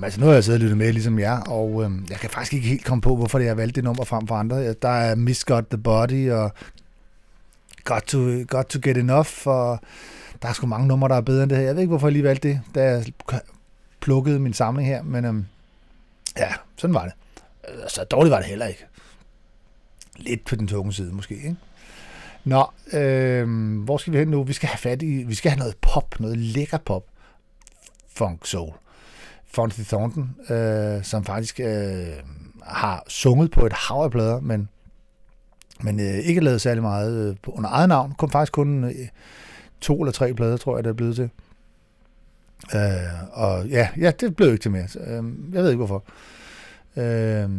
Jamen 0.00 0.06
altså 0.06 0.20
nu 0.20 0.26
har 0.26 0.32
jeg 0.32 0.44
siddet 0.44 0.58
og 0.58 0.62
lyttet 0.62 0.78
med, 0.78 0.92
ligesom 0.92 1.18
jer, 1.18 1.40
og 1.40 1.84
øhm, 1.84 2.06
jeg 2.10 2.18
kan 2.18 2.30
faktisk 2.30 2.52
ikke 2.54 2.68
helt 2.68 2.84
komme 2.84 3.02
på, 3.02 3.16
hvorfor 3.16 3.38
jeg 3.38 3.56
valgte 3.56 3.74
det 3.74 3.84
nummer 3.84 4.04
frem 4.04 4.26
for 4.26 4.34
andre. 4.34 4.72
Der 4.72 4.88
er 4.88 5.14
Miss 5.14 5.44
Got 5.44 5.64
The 5.70 5.78
Body, 5.78 6.30
og 6.30 6.52
Got 7.84 8.02
To, 8.02 8.18
Got 8.48 8.66
to 8.66 8.78
Get 8.82 8.96
Enough, 8.96 9.30
og 9.44 9.80
der 10.42 10.48
er 10.48 10.52
sgu 10.52 10.66
mange 10.66 10.86
numre, 10.86 11.08
der 11.08 11.14
er 11.14 11.20
bedre 11.20 11.42
end 11.42 11.50
det 11.50 11.58
her. 11.58 11.64
Jeg 11.64 11.74
ved 11.74 11.82
ikke, 11.82 11.88
hvorfor 11.88 12.06
jeg 12.06 12.12
lige 12.12 12.24
valgte 12.24 12.48
det, 12.48 12.60
da 12.74 12.84
jeg 12.84 13.04
plukkede 14.00 14.40
min 14.40 14.52
samling 14.52 14.88
her, 14.88 15.02
men 15.02 15.24
øhm, 15.24 15.46
ja, 16.38 16.52
sådan 16.76 16.94
var 16.94 17.04
det. 17.04 17.12
Så 17.88 18.04
dårligt 18.04 18.30
var 18.30 18.38
det 18.38 18.46
heller 18.46 18.66
ikke. 18.66 18.86
Lidt 20.16 20.44
på 20.44 20.56
den 20.56 20.66
tunge 20.68 20.92
side 20.92 21.12
måske, 21.12 21.34
ikke? 21.34 21.56
Nå, 22.44 22.70
øh, 22.92 23.48
hvor 23.84 23.96
skal 23.96 24.12
vi 24.12 24.18
hen 24.18 24.28
nu? 24.28 24.42
Vi 24.42 24.52
skal 24.52 24.68
have 24.68 24.78
fat 24.78 25.02
i, 25.02 25.22
vi 25.22 25.34
skal 25.34 25.50
have 25.50 25.58
noget 25.58 25.76
pop, 25.80 26.20
noget 26.20 26.38
lækker 26.38 26.78
pop. 26.78 27.04
Funk 28.16 28.46
soul. 28.46 28.72
Fonzie 29.54 29.84
Thornton, 29.84 30.30
øh, 30.56 31.04
som 31.04 31.24
faktisk 31.24 31.60
øh, 31.60 32.06
har 32.62 33.04
sunget 33.08 33.50
på 33.50 33.66
et 33.66 33.72
hav 33.72 33.96
af 33.96 34.10
plader, 34.10 34.40
men, 34.40 34.68
men 35.80 36.00
øh, 36.00 36.06
ikke 36.06 36.40
lavet 36.40 36.60
særlig 36.60 36.82
meget 36.82 37.28
øh, 37.30 37.36
på- 37.42 37.50
under 37.50 37.70
eget 37.70 37.88
navn. 37.88 38.14
Kom 38.18 38.30
faktisk 38.30 38.52
kun 38.52 38.84
øh, 38.84 38.92
to 39.80 40.00
eller 40.02 40.12
tre 40.12 40.34
plader, 40.34 40.56
tror 40.56 40.76
jeg, 40.76 40.84
det 40.84 40.90
er 40.90 40.94
blevet 40.94 41.16
til. 41.16 41.30
Øh, 42.74 42.80
og 43.32 43.66
ja, 43.66 43.88
ja, 43.98 44.12
det 44.20 44.36
blev 44.36 44.52
ikke 44.52 44.62
til 44.62 44.70
mere. 44.70 44.88
Så, 44.88 44.98
øh, 44.98 45.24
jeg 45.54 45.62
ved 45.62 45.70
ikke 45.70 45.84
hvorfor. 45.84 46.04
Øh, 46.96 47.50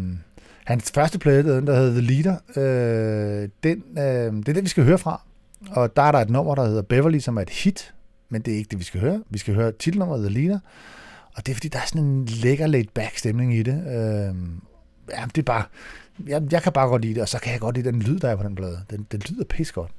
hans 0.65 0.91
første 0.91 1.19
plade, 1.19 1.43
der 1.65 1.75
hedder 1.75 2.01
The 2.01 2.01
Leader, 2.01 2.35
øh, 2.55 3.49
den, 3.63 3.83
øh, 3.97 4.33
det 4.33 4.49
er 4.49 4.53
det, 4.53 4.63
vi 4.63 4.69
skal 4.69 4.83
høre 4.83 4.97
fra. 4.97 5.21
Og 5.71 5.95
der 5.95 6.01
er 6.01 6.11
der 6.11 6.19
et 6.19 6.29
nummer, 6.29 6.55
der 6.55 6.65
hedder 6.65 6.81
Beverly, 6.81 7.19
som 7.19 7.37
er 7.37 7.41
et 7.41 7.49
hit, 7.49 7.93
men 8.29 8.41
det 8.41 8.53
er 8.53 8.57
ikke 8.57 8.69
det, 8.71 8.79
vi 8.79 8.83
skal 8.83 9.01
høre. 9.01 9.23
Vi 9.29 9.37
skal 9.37 9.55
høre 9.55 9.71
titelnummeret 9.71 10.29
The 10.29 10.39
Leader, 10.41 10.59
og 11.35 11.45
det 11.45 11.51
er 11.51 11.55
fordi, 11.55 11.67
der 11.67 11.79
er 11.79 11.85
sådan 11.85 12.01
en 12.01 12.25
lækker 12.25 12.67
laid-back 12.67 13.17
stemning 13.17 13.55
i 13.55 13.63
det. 13.63 13.73
Øh, 13.73 14.35
ja, 15.09 15.25
det 15.35 15.37
er 15.37 15.45
bare, 15.45 15.63
jeg, 16.27 16.43
jeg 16.51 16.63
kan 16.63 16.71
bare 16.71 16.87
godt 16.87 17.01
lide 17.01 17.13
det, 17.13 17.21
og 17.21 17.29
så 17.29 17.39
kan 17.39 17.51
jeg 17.51 17.59
godt 17.59 17.75
lide 17.75 17.91
den 17.91 18.01
lyd, 18.01 18.19
der 18.19 18.29
er 18.29 18.35
på 18.35 18.43
den 18.43 18.55
plade. 18.55 18.81
Den, 18.89 19.07
den 19.11 19.21
lyder 19.29 19.43
pis 19.43 19.71
godt. 19.71 19.91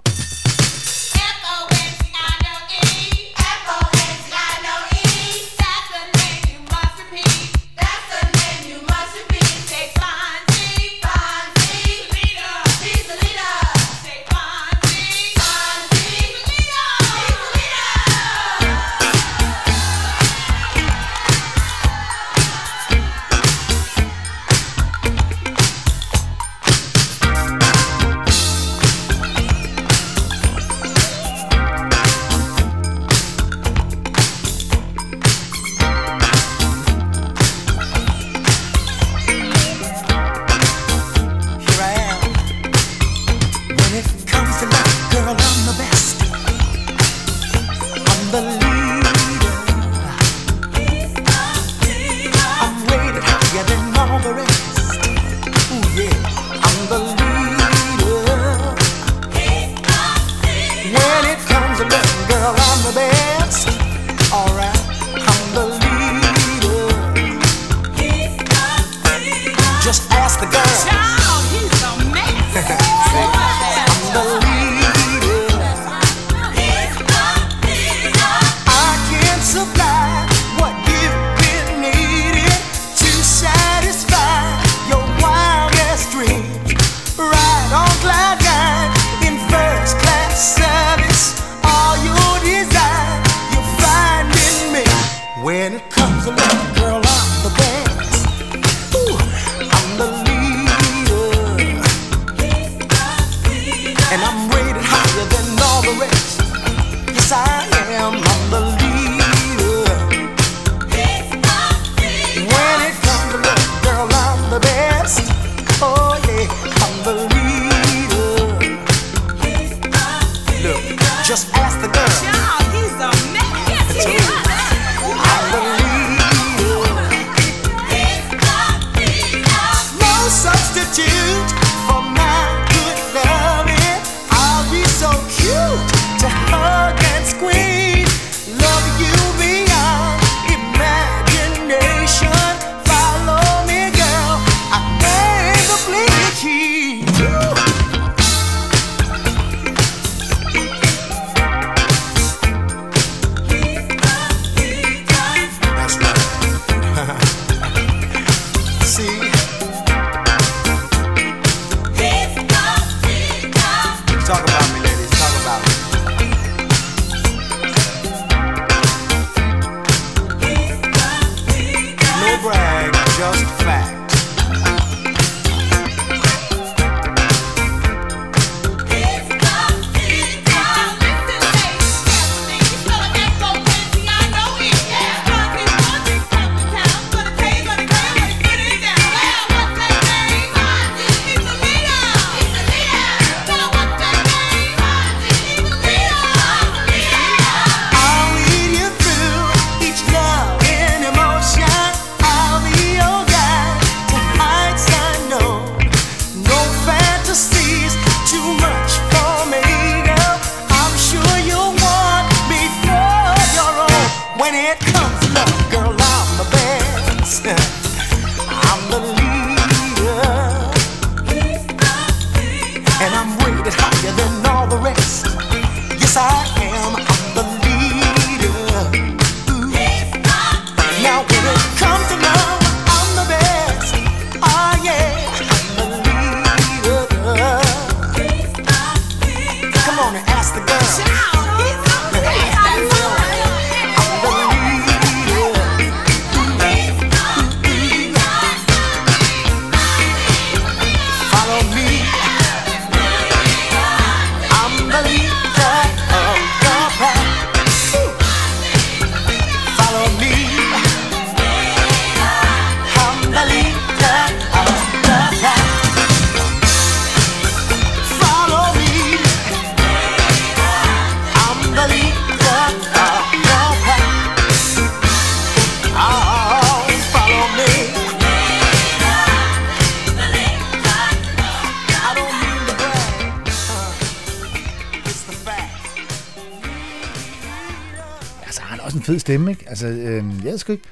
Jeg, 290.52 290.60
sgu 290.60 290.72
ikke, 290.72 290.84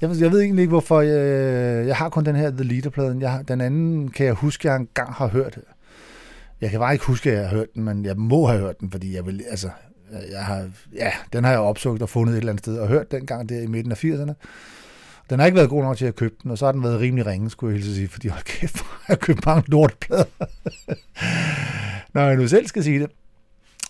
jeg, 0.00 0.10
ved- 0.10 0.16
jeg 0.18 0.32
ved 0.32 0.40
egentlig 0.40 0.62
ikke, 0.62 0.70
hvorfor 0.70 1.00
jeg, 1.00 1.86
jeg 1.86 1.96
har 1.96 2.08
kun 2.08 2.24
den 2.24 2.36
her 2.36 2.50
The 2.50 2.64
Leader-pladen. 2.64 3.20
Jeg, 3.20 3.44
den 3.48 3.60
anden 3.60 4.08
kan 4.10 4.26
jeg 4.26 4.34
huske, 4.34 4.68
jeg 4.68 4.76
engang 4.76 5.12
har 5.12 5.26
hørt. 5.28 5.58
Jeg 6.60 6.70
kan 6.70 6.80
bare 6.80 6.92
ikke 6.92 7.04
huske, 7.04 7.30
at 7.30 7.36
jeg 7.38 7.48
har 7.48 7.56
hørt 7.56 7.74
den, 7.74 7.84
men 7.84 8.04
jeg 8.04 8.16
må 8.16 8.46
have 8.46 8.60
hørt 8.60 8.80
den, 8.80 8.90
fordi 8.90 9.14
jeg 9.16 9.26
vil, 9.26 9.42
altså, 9.50 9.68
jeg 10.30 10.44
har, 10.44 10.68
ja, 10.94 11.12
den 11.32 11.44
har 11.44 11.50
jeg 11.50 11.60
opsøgt 11.60 12.02
og 12.02 12.08
fundet 12.08 12.32
et 12.34 12.38
eller 12.38 12.52
andet 12.52 12.64
sted, 12.64 12.78
og 12.78 12.88
hørt 12.88 13.10
den 13.10 13.26
gang 13.26 13.48
der 13.48 13.60
i 13.60 13.66
midten 13.66 13.92
af 13.92 14.04
80'erne. 14.04 14.32
Den 15.30 15.38
har 15.38 15.46
ikke 15.46 15.56
været 15.56 15.68
god 15.68 15.82
nok 15.82 15.96
til 15.96 16.06
at 16.06 16.16
købe 16.16 16.34
den, 16.42 16.50
og 16.50 16.58
så 16.58 16.64
har 16.64 16.72
den 16.72 16.82
været 16.82 17.00
rimelig 17.00 17.26
ringe, 17.26 17.50
skulle 17.50 17.70
jeg 17.74 17.82
hilse 17.82 17.94
sige, 17.94 18.08
fordi 18.08 18.28
hold 18.28 18.42
kæft, 18.44 18.76
jeg 18.76 18.84
har 18.84 19.04
jeg 19.14 19.18
købt 19.20 19.46
mange 19.46 19.70
lorteplader. 19.70 20.24
Når 22.14 22.22
jeg 22.22 22.36
nu 22.36 22.48
selv 22.48 22.66
skal 22.66 22.84
sige 22.84 22.98
det. 23.00 23.10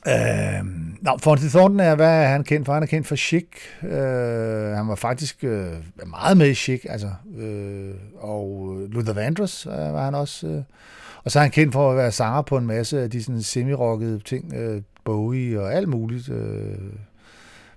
Øh, 0.09 0.64
nå, 1.03 1.18
Fonty 1.18 1.46
Thornton 1.46 1.80
er, 1.80 1.94
hvad 1.94 2.22
er 2.22 2.28
han 2.28 2.44
kendt 2.44 2.66
for? 2.66 2.74
Han 2.74 2.82
er 2.82 2.86
kendt 2.86 3.07
for 3.07 3.16
Chic. 3.16 3.46
Øh, 3.82 4.76
han 4.76 4.88
var 4.88 4.94
faktisk 4.94 5.44
øh, 5.44 5.72
meget 6.07 6.36
med 6.36 6.48
i 6.48 6.55
Chic, 6.55 6.80
altså. 6.88 7.11
Øh, 7.38 7.94
og 8.18 8.76
Luther 8.88 9.12
Vandross 9.12 9.66
øh, 9.66 9.72
var 9.72 10.05
han 10.05 10.14
også. 10.14 10.46
Øh. 10.46 10.62
Og 11.24 11.30
så 11.30 11.38
er 11.38 11.42
han 11.42 11.50
kendt 11.50 11.72
for 11.72 11.90
at 11.90 11.96
være 11.96 12.12
sanger 12.12 12.42
på 12.42 12.57
en 12.57 12.66
masse 12.66 13.03
af 13.03 13.11
de 13.11 13.22
sådan 13.22 13.42
semi-rockede 13.42 14.22
ting. 14.24 14.55
Øh, 14.55 14.82
Bowie 15.05 15.61
og 15.61 15.74
alt 15.74 15.88
muligt. 15.88 16.28
Øh. 16.28 16.78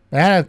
Men 0.09 0.21
han 0.21 0.31
er 0.31 0.43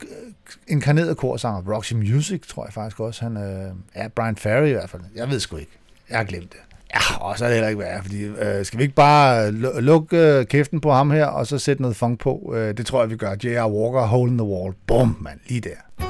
inkarneret 0.69 1.17
korsanger. 1.17 1.75
Roxy 1.75 1.93
Music, 1.93 2.43
tror 2.49 2.65
jeg 2.65 2.73
faktisk 2.73 3.01
også. 3.01 3.23
Han 3.23 3.37
øh, 3.37 3.73
er 3.95 4.09
Brian 4.09 4.37
Ferry 4.37 4.67
i 4.67 4.73
hvert 4.73 4.91
fald. 4.91 5.03
Jeg 5.15 5.31
ved 5.31 5.41
sgu 5.41 5.57
ikke. 5.57 5.79
Jeg 6.11 6.19
har 6.19 6.25
glemt 6.25 6.53
det. 6.53 6.61
Ja, 6.95 7.17
og 7.21 7.39
så 7.39 7.45
er 7.45 7.49
det 7.49 7.55
heller 7.55 7.69
ikke 7.69 7.81
værd, 7.81 8.03
fordi 8.03 8.23
øh, 8.25 8.65
skal 8.65 8.79
vi 8.79 8.83
ikke 8.83 8.95
bare 8.95 9.47
øh, 9.47 9.77
lukke 9.79 10.17
øh, 10.17 10.47
kæften 10.47 10.81
på 10.81 10.93
ham 10.93 11.11
her, 11.11 11.27
og 11.27 11.47
så 11.47 11.59
sætte 11.59 11.83
noget 11.83 11.97
funk 11.97 12.21
på? 12.21 12.53
Øh, 12.57 12.77
det 12.77 12.87
tror 12.87 13.01
jeg, 13.01 13.11
vi 13.11 13.17
gør. 13.17 13.35
J.R. 13.45 13.71
Walker, 13.71 14.07
Hole 14.07 14.31
in 14.31 14.39
the 14.39 14.47
Wall. 14.47 14.75
Bum, 14.87 15.17
mand, 15.21 15.39
lige 15.49 15.61
der. 15.61 16.07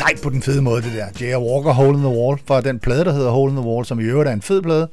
Sejt 0.00 0.20
på 0.22 0.30
den 0.30 0.42
fede 0.42 0.62
måde, 0.62 0.82
det 0.82 0.92
der. 0.92 1.06
J.R. 1.20 1.40
Walker, 1.40 1.72
Hole 1.72 1.96
in 1.98 2.04
the 2.04 2.18
Wall, 2.18 2.38
fra 2.46 2.60
den 2.60 2.78
plade, 2.78 3.04
der 3.04 3.12
hedder 3.12 3.30
Hole 3.30 3.50
in 3.50 3.56
the 3.56 3.66
Wall, 3.66 3.84
som 3.84 4.00
i 4.00 4.02
øvrigt 4.02 4.28
er 4.28 4.32
en 4.32 4.42
fed 4.42 4.62
plade. 4.62 4.88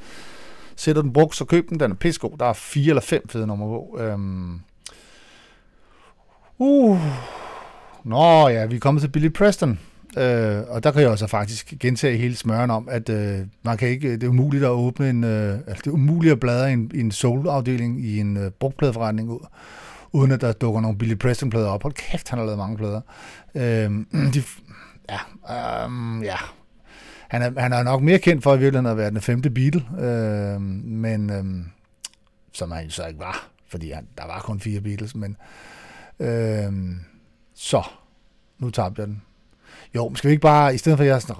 Sætter 0.75 1.01
den 1.01 1.13
brugt, 1.13 1.35
så 1.35 1.45
køb 1.45 1.69
den. 1.69 1.79
Den 1.79 1.91
er 1.91 1.95
pissegod. 1.95 2.37
Der 2.39 2.45
er 2.45 2.53
fire 2.53 2.89
eller 2.89 3.01
fem 3.01 3.29
fede 3.29 3.47
numre 3.47 3.67
på. 3.67 3.99
Øhm. 3.99 4.59
Uh. 6.57 6.99
Nå 8.03 8.47
ja, 8.47 8.65
vi 8.65 8.75
er 8.75 8.79
kommet 8.79 9.01
til 9.01 9.07
Billy 9.07 9.29
Preston. 9.29 9.79
Øh, 10.17 10.61
og 10.69 10.83
der 10.83 10.91
kan 10.91 11.01
jeg 11.01 11.09
også 11.09 11.27
faktisk 11.27 11.73
gentage 11.79 12.17
hele 12.17 12.35
smøren 12.35 12.71
om, 12.71 12.87
at 12.91 13.09
øh, 13.09 13.39
man 13.63 13.77
kan 13.77 13.89
ikke, 13.89 14.11
det 14.11 14.23
er 14.23 14.27
umuligt 14.27 14.63
at 14.63 14.69
åbne 14.69 15.09
en, 15.09 15.23
øh, 15.23 15.53
altså 15.53 15.81
det 15.83 15.87
er 15.87 15.91
umuligt 15.91 16.31
at 16.31 16.39
bladre 16.39 16.69
i 16.69 16.73
en, 16.73 16.91
en 16.95 17.11
soul-afdeling 17.11 18.05
i 18.05 18.19
en 18.19 18.37
øh, 18.37 18.51
brugtpladeforretning 18.51 19.29
ud, 19.29 19.47
uden 20.11 20.31
at 20.31 20.41
der 20.41 20.51
dukker 20.51 20.81
nogle 20.81 20.97
Billy 20.97 21.15
Preston-plader 21.15 21.67
op. 21.67 21.83
Hold 21.83 21.93
kæft, 21.93 22.29
han 22.29 22.39
har 22.39 22.45
lavet 22.45 22.57
mange 22.57 22.77
plader. 22.77 23.01
Øh, 23.55 23.91
de, 24.33 24.43
ja, 25.09 25.85
um, 25.85 26.23
ja. 26.23 26.37
Han 27.27 27.41
er, 27.41 27.59
han 27.61 27.73
er 27.73 27.83
nok 27.83 28.01
mere 28.01 28.19
kendt 28.19 28.43
for 28.43 28.55
i 28.55 28.59
virkeligheden 28.59 28.91
at 28.91 28.97
være 28.97 29.09
den 29.09 29.21
femte 29.21 29.49
Beatle, 29.49 29.85
øh, 29.99 30.61
men 30.61 31.29
øh, 31.29 31.65
som 32.53 32.71
han 32.71 32.85
jo 32.85 32.91
så 32.91 33.07
ikke 33.07 33.19
var, 33.19 33.49
fordi 33.67 33.91
han, 33.91 34.07
der 34.17 34.25
var 34.25 34.39
kun 34.39 34.59
fire 34.59 34.81
Beatles, 34.81 35.15
men 35.15 35.37
øh, 36.19 36.73
så, 37.55 37.83
nu 38.59 38.69
tabte 38.69 39.01
jeg 39.01 39.07
den. 39.07 39.21
Jo, 39.95 40.09
men 40.09 40.15
skal 40.15 40.27
vi 40.27 40.31
ikke 40.31 40.41
bare, 40.41 40.75
i 40.75 40.77
stedet 40.77 40.97
for 40.97 41.03
at 41.03 41.09
jeg 41.09 41.21
sådan, 41.21 41.35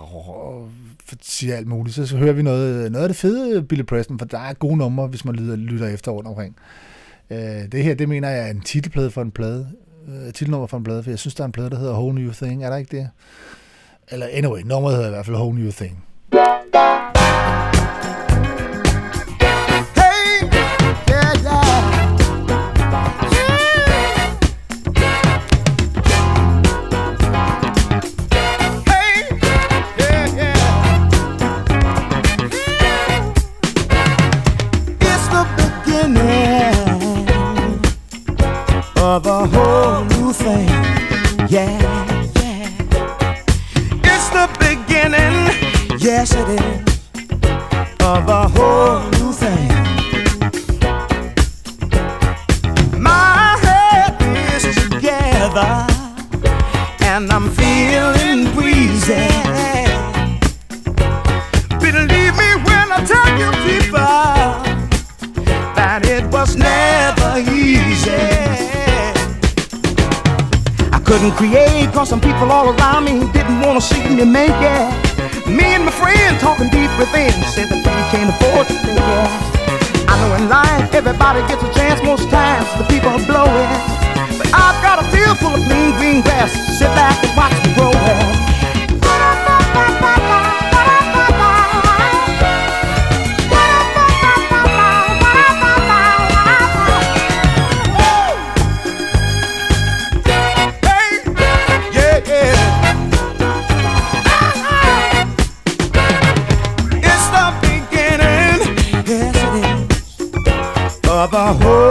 siger 1.21 1.55
alt 1.55 1.67
muligt, 1.67 1.95
så, 1.95 2.07
så 2.07 2.17
hører 2.17 2.33
vi 2.33 2.41
noget, 2.41 2.91
noget 2.91 3.03
af 3.03 3.09
det 3.09 3.17
fede 3.17 3.63
Billy 3.63 3.83
Preston, 3.83 4.19
for 4.19 4.25
der 4.25 4.39
er 4.39 4.53
gode 4.53 4.77
numre, 4.77 5.07
hvis 5.07 5.25
man 5.25 5.35
lytter, 5.35 5.55
lytter 5.55 5.87
efter 5.87 6.11
rundt 6.11 6.27
omkring. 6.27 6.55
Øh, 7.29 7.71
det 7.71 7.83
her, 7.83 7.95
det 7.95 8.09
mener 8.09 8.29
jeg 8.29 8.47
er 8.47 8.51
en 8.51 8.61
titelplade 8.61 9.11
for 9.11 9.21
en 9.21 9.31
plade, 9.31 9.69
øh, 10.07 10.33
titelnummer 10.33 10.67
for 10.67 10.77
en 10.77 10.83
plade, 10.83 11.03
for 11.03 11.11
jeg 11.11 11.19
synes, 11.19 11.35
der 11.35 11.43
er 11.43 11.45
en 11.45 11.51
plade, 11.51 11.69
der 11.69 11.77
hedder 11.77 11.93
Whole 11.93 12.21
New 12.21 12.31
Thing, 12.31 12.63
er 12.63 12.69
der 12.69 12.77
ikke 12.77 12.97
det? 12.97 13.09
Eller 14.09 14.27
anyway, 14.31 14.61
nummeret 14.65 14.95
hedder 14.95 15.07
i 15.07 15.11
hvert 15.11 15.25
fald 15.25 15.37
Whole 15.37 15.55
New 15.55 15.71
Thing. 15.71 16.03
Of 38.99 39.25
a 39.25 39.47
whole 39.47 40.05
new 40.05 40.33
thing. 40.33 40.69
Yeah. 41.49 41.96
The 44.37 44.47
beginning, 44.59 45.35
yes 45.97 46.35
it 46.35 46.47
is, 46.47 46.85
of 48.01 48.29
a 48.29 48.47
whole 48.47 49.01
new 49.17 49.33
thing. 49.33 49.69
My 53.01 53.57
head 53.63 54.13
is 54.53 54.75
together 54.75 55.87
and 56.99 57.31
I'm 57.31 57.49
feeling 57.49 58.16
couldn't 71.07 71.31
create 71.39 71.87
cause 71.93 72.09
some 72.09 72.19
people 72.19 72.51
all 72.51 72.67
around 72.75 73.05
me 73.05 73.23
didn't 73.31 73.61
wanna 73.61 73.79
see 73.79 74.03
me 74.09 74.25
make 74.25 74.59
it. 74.59 75.47
Me 75.47 75.63
and 75.71 75.85
my 75.85 75.91
friend 75.91 76.37
talking 76.37 76.67
deep 76.67 76.91
within 76.99 77.31
said 77.55 77.69
that 77.71 77.79
we 77.79 78.03
can't 78.11 78.29
afford 78.29 78.67
to 78.67 78.75
take 78.83 78.99
it. 78.99 80.07
I 80.11 80.13
know 80.19 80.35
in 80.35 80.49
life 80.49 80.93
everybody 80.93 81.39
gets 81.47 81.63
a 81.63 81.71
chance 81.73 82.03
most 82.03 82.29
times 82.29 82.67
the 82.77 82.83
people 82.91 83.09
are 83.09 83.25
blowing. 83.25 83.71
But 84.37 84.51
I've 84.53 84.83
got 84.83 84.99
a 84.99 85.07
field 85.07 85.39
full 85.39 85.55
of 85.55 85.63
clean 85.63 85.95
green 85.95 86.21
grass. 86.21 86.51
Sit 86.77 86.91
back 86.91 87.15
and 87.23 87.31
watch 87.37 87.55
me 87.63 87.73
grow 87.73 87.91
it. 87.95 88.36
Is, 111.27 111.33
of 111.33 111.86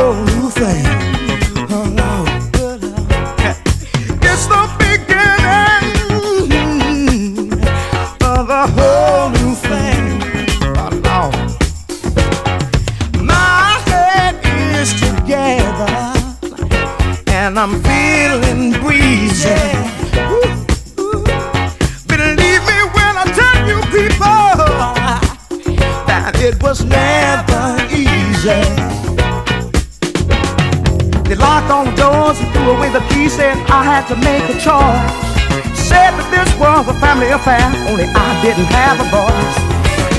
choice. 34.67 35.79
Said 35.79 36.11
that 36.19 36.27
this 36.35 36.51
was 36.59 36.91
a 36.91 36.97
family 36.99 37.31
affair, 37.31 37.63
only 37.87 38.11
I 38.11 38.29
didn't 38.43 38.67
have 38.75 38.99
a 38.99 39.07
voice. 39.15 39.57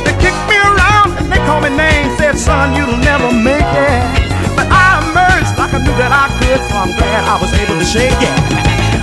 They 0.07 0.15
kicked 0.23 0.39
me 0.47 0.55
around 0.55 1.19
and 1.19 1.27
they 1.27 1.41
called 1.43 1.67
me 1.67 1.75
names, 1.75 2.15
said 2.15 2.39
son, 2.39 2.71
you'll 2.71 2.95
never 3.03 3.27
make 3.27 3.67
it. 3.75 4.03
But 4.55 4.71
I 4.71 5.03
emerged 5.03 5.51
like 5.59 5.75
I 5.75 5.83
knew 5.83 5.95
that 5.99 6.15
I 6.15 6.31
could, 6.39 6.63
so 6.63 6.73
I'm 6.79 6.95
glad 6.95 7.27
I 7.27 7.35
was 7.43 7.51
able 7.59 7.75
to 7.75 7.83
shake 7.83 8.15
it. 8.23 8.96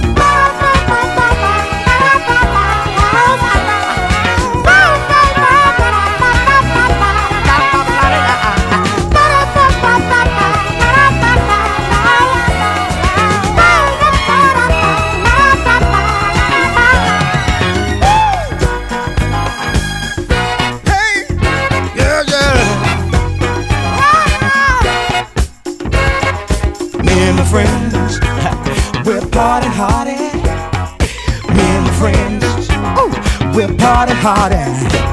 harder. 34.25 35.04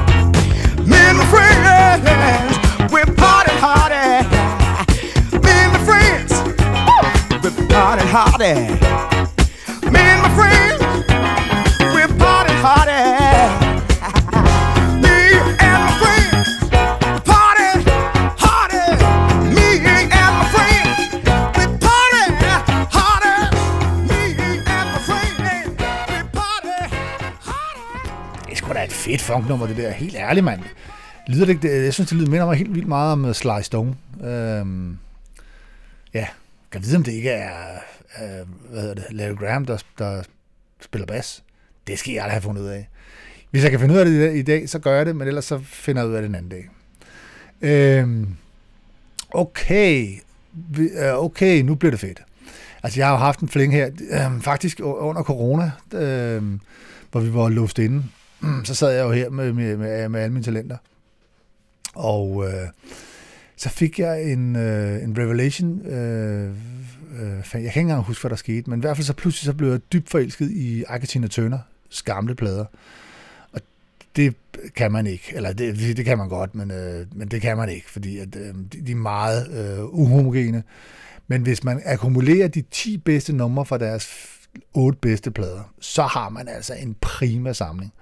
Funknummer, 29.32 29.66
det 29.66 29.76
der. 29.76 29.90
Helt 29.90 30.14
ærligt, 30.16 30.44
mand. 30.44 30.60
Lyder 31.28 31.44
det 31.44 31.52
ikke, 31.52 31.68
det- 31.68 31.84
jeg 31.84 31.94
synes, 31.94 32.08
det 32.10 32.18
lyder 32.18 32.30
minder 32.30 32.46
mig 32.46 32.56
helt 32.56 32.74
vildt 32.74 32.88
meget 32.88 33.12
om 33.12 33.24
øh, 33.24 33.34
Sly 33.34 33.60
Stone. 33.62 33.94
Øhm, 34.24 34.98
ja, 36.14 36.26
kan 36.72 36.82
vide, 36.82 36.96
om 36.96 37.02
det 37.02 37.12
ikke 37.12 37.30
er, 37.30 37.72
øh, 38.22 38.46
hvad 38.70 38.80
hedder 38.80 38.94
det, 38.94 39.04
Larry 39.10 39.36
Graham, 39.36 39.64
der, 39.66 39.78
der 39.98 40.22
spiller 40.80 41.06
bas. 41.06 41.42
Det 41.86 41.98
skal 41.98 42.12
jeg 42.14 42.22
aldrig 42.22 42.34
have 42.34 42.42
fundet 42.42 42.62
ud 42.62 42.66
af. 42.68 42.88
Hvis 43.50 43.62
jeg 43.62 43.70
kan 43.70 43.80
finde 43.80 43.94
ud 43.94 43.98
af 43.98 44.04
det 44.06 44.36
i 44.36 44.42
dag- 44.42 44.68
så 44.68 44.78
gør 44.78 44.96
jeg 44.96 45.06
det, 45.06 45.16
men 45.16 45.28
ellers 45.28 45.44
så 45.44 45.60
finder 45.64 46.02
jeg 46.02 46.08
ud 46.10 46.14
af 46.14 46.22
det 46.22 46.28
en 46.28 46.34
anden 46.34 46.50
dag. 46.50 46.68
Øhm, 47.62 48.28
okay, 49.30 50.08
øh, 50.78 51.14
okay, 51.24 51.60
nu 51.62 51.74
bliver 51.74 51.90
det 51.90 52.00
fedt. 52.00 52.22
Altså, 52.82 53.00
jeg 53.00 53.06
har 53.06 53.12
jo 53.14 53.18
haft 53.18 53.40
en 53.40 53.48
fling 53.48 53.72
her, 53.72 53.90
øhm, 54.10 54.42
faktisk 54.42 54.80
under 54.84 55.22
corona, 55.22 55.70
øhm, 55.94 56.60
hvor 57.10 57.20
vi 57.20 57.34
var 57.34 57.48
låst 57.48 57.78
inde. 57.78 58.04
Så 58.64 58.74
sad 58.74 58.90
jeg 58.90 59.02
jo 59.02 59.10
her 59.10 59.30
med, 59.30 59.52
med, 59.52 59.76
med, 59.76 60.08
med 60.08 60.20
alle 60.20 60.32
mine 60.32 60.44
talenter. 60.44 60.76
Og 61.94 62.44
øh, 62.46 62.68
så 63.56 63.68
fik 63.68 63.98
jeg 63.98 64.32
en, 64.32 64.56
øh, 64.56 65.02
en 65.02 65.18
revelation. 65.18 65.86
Øh, 65.86 66.50
øh, 67.20 67.36
jeg 67.36 67.44
kan 67.52 67.60
ikke 67.64 67.80
engang 67.80 68.02
huske, 68.02 68.22
hvad 68.22 68.30
der 68.30 68.36
skete, 68.36 68.70
men 68.70 68.78
i 68.78 68.80
hvert 68.80 68.96
fald 68.96 69.06
så 69.06 69.12
pludselig 69.12 69.46
så 69.46 69.52
blev 69.52 69.70
jeg 69.70 69.80
dybt 69.92 70.10
forelsket 70.10 70.50
i 70.50 70.84
Argentina 70.88 71.26
Turner 71.26 71.58
gamle 72.04 72.34
plader. 72.34 72.64
Og 73.52 73.60
det 74.16 74.34
kan 74.74 74.92
man 74.92 75.06
ikke, 75.06 75.32
eller 75.34 75.52
det, 75.52 75.96
det 75.96 76.04
kan 76.04 76.18
man 76.18 76.28
godt, 76.28 76.54
men, 76.54 76.70
øh, 76.70 77.06
men 77.12 77.28
det 77.28 77.40
kan 77.40 77.56
man 77.56 77.68
ikke, 77.68 77.90
fordi 77.90 78.18
at, 78.18 78.36
øh, 78.36 78.54
de, 78.72 78.86
de 78.86 78.92
er 78.92 78.96
meget 78.96 79.50
øh, 79.50 79.84
uhomogene. 79.84 80.62
Men 81.26 81.42
hvis 81.42 81.64
man 81.64 81.82
akkumulerer 81.84 82.48
de 82.48 82.62
10 82.70 82.98
bedste 82.98 83.32
numre 83.32 83.66
fra 83.66 83.78
deres 83.78 84.08
otte 84.74 84.98
bedste 85.02 85.30
plader, 85.30 85.72
så 85.80 86.02
har 86.02 86.28
man 86.28 86.48
altså 86.48 86.74
en 86.74 86.96
prima 87.00 87.52
samling. 87.52 87.92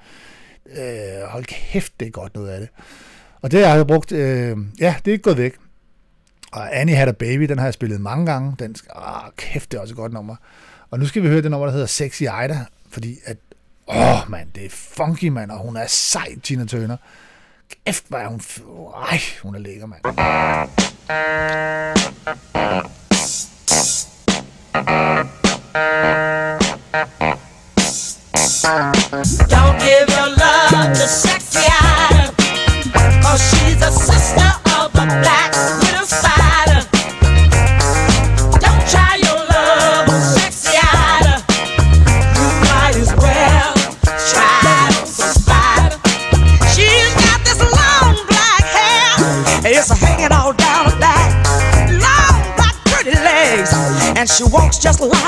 Øh, 0.76 1.22
hold 1.28 1.44
kæft, 1.44 1.92
det 2.00 2.06
er 2.06 2.10
godt 2.10 2.34
noget 2.34 2.48
af 2.48 2.60
det. 2.60 2.68
Og 3.42 3.50
det 3.50 3.66
har 3.66 3.76
jeg 3.76 3.86
brugt, 3.86 4.12
øh, 4.12 4.56
ja, 4.80 4.94
det 5.04 5.10
er 5.10 5.12
ikke 5.12 5.22
gået 5.22 5.36
væk. 5.38 5.56
Og 6.52 6.76
Annie 6.80 6.94
Had 6.96 7.08
a 7.08 7.12
Baby, 7.12 7.42
den 7.42 7.58
har 7.58 7.66
jeg 7.66 7.74
spillet 7.74 8.00
mange 8.00 8.26
gange. 8.26 8.56
Den, 8.58 8.74
skal- 8.74 8.92
ah, 8.96 9.30
kæft, 9.36 9.70
det 9.72 9.76
er 9.78 9.82
også 9.82 9.92
et 9.92 9.96
godt 9.96 10.12
nummer. 10.12 10.36
Og 10.90 10.98
nu 10.98 11.06
skal 11.06 11.22
vi 11.22 11.28
høre 11.28 11.42
det 11.42 11.50
nummer, 11.50 11.66
der 11.66 11.72
hedder 11.72 11.86
Sexy 11.86 12.22
Ida, 12.22 12.64
fordi 12.88 13.16
at, 13.24 13.36
åh 13.88 14.30
mand, 14.30 14.48
det 14.54 14.64
er 14.64 14.70
funky, 14.70 15.24
mand, 15.28 15.50
og 15.50 15.58
hun 15.58 15.76
er 15.76 15.86
sej, 15.88 16.34
Tina 16.42 16.64
Turner. 16.64 16.96
Kæft, 17.86 18.04
hvor 18.08 18.18
er 18.18 18.28
hun, 18.28 18.40
ej, 19.10 19.20
hun 19.42 19.54
er 19.54 19.58
lækker, 19.58 19.86
mand. 19.86 20.02
Don't 25.72 25.86
give 29.78 30.08
your 30.08 30.28
love 30.34 30.90
to 30.94 31.06
sexy 31.06 31.70
cause 33.22 33.40
she's 33.50 33.80
a 33.80 33.92
sister 33.92 34.50
of 34.74 34.90
the 34.92 35.06
black 35.22 35.54
widow 35.78 36.04
spider. 36.04 36.82
Don't 38.58 38.82
try 38.90 39.14
your 39.22 39.38
love 39.46 40.08
on 40.08 40.20
sexy 40.20 40.74
Ida, 40.74 41.38
you 42.34 42.46
might 42.66 42.96
as 42.96 43.14
well 43.14 43.74
try 44.26 44.90
some 45.04 45.30
spider. 45.38 45.94
She's 46.74 47.14
got 47.14 47.38
this 47.44 47.60
long 47.62 48.18
black 48.26 48.64
hair, 48.74 49.22
and 49.58 49.66
it's 49.66 49.90
hanging 50.00 50.32
all 50.32 50.52
down 50.52 50.90
her 50.90 50.98
back. 50.98 51.30
Long 51.92 52.42
black 52.56 52.74
pretty 52.86 53.14
legs, 53.14 53.70
and 54.18 54.28
she 54.28 54.42
walks 54.42 54.78
just 54.78 55.00
like 55.00 55.19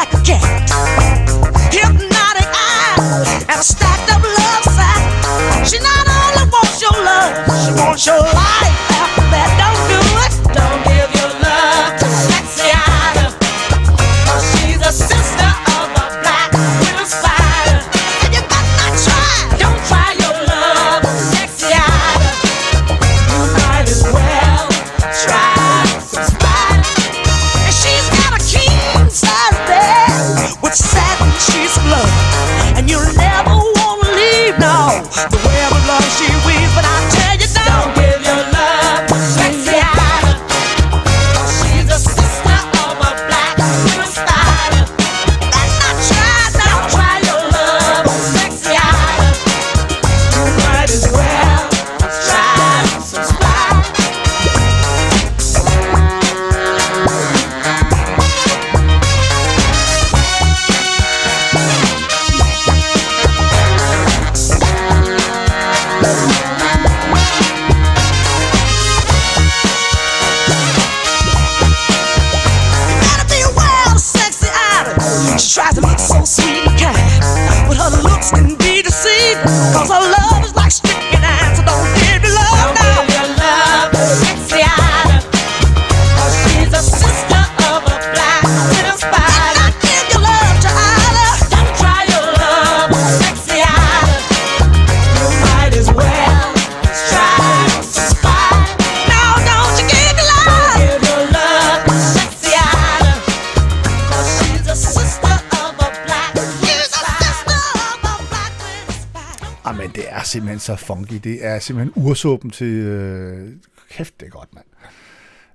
er 110.13 110.23
simpelthen 110.23 110.59
så 110.59 110.77
funky. 110.77 111.21
Det 111.25 111.47
er 111.47 111.59
simpelthen 111.59 112.05
ursuppen 112.05 112.51
til... 112.51 112.67
Øh, 112.67 113.49
kæft, 113.91 114.21
det 114.21 114.27
er 114.27 114.31
godt, 114.31 114.49
mand. 114.55 114.65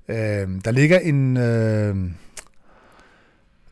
Øh, 0.10 0.62
der 0.66 0.72
ligger 0.72 1.00
en... 1.00 1.38
Øh, 1.38 1.96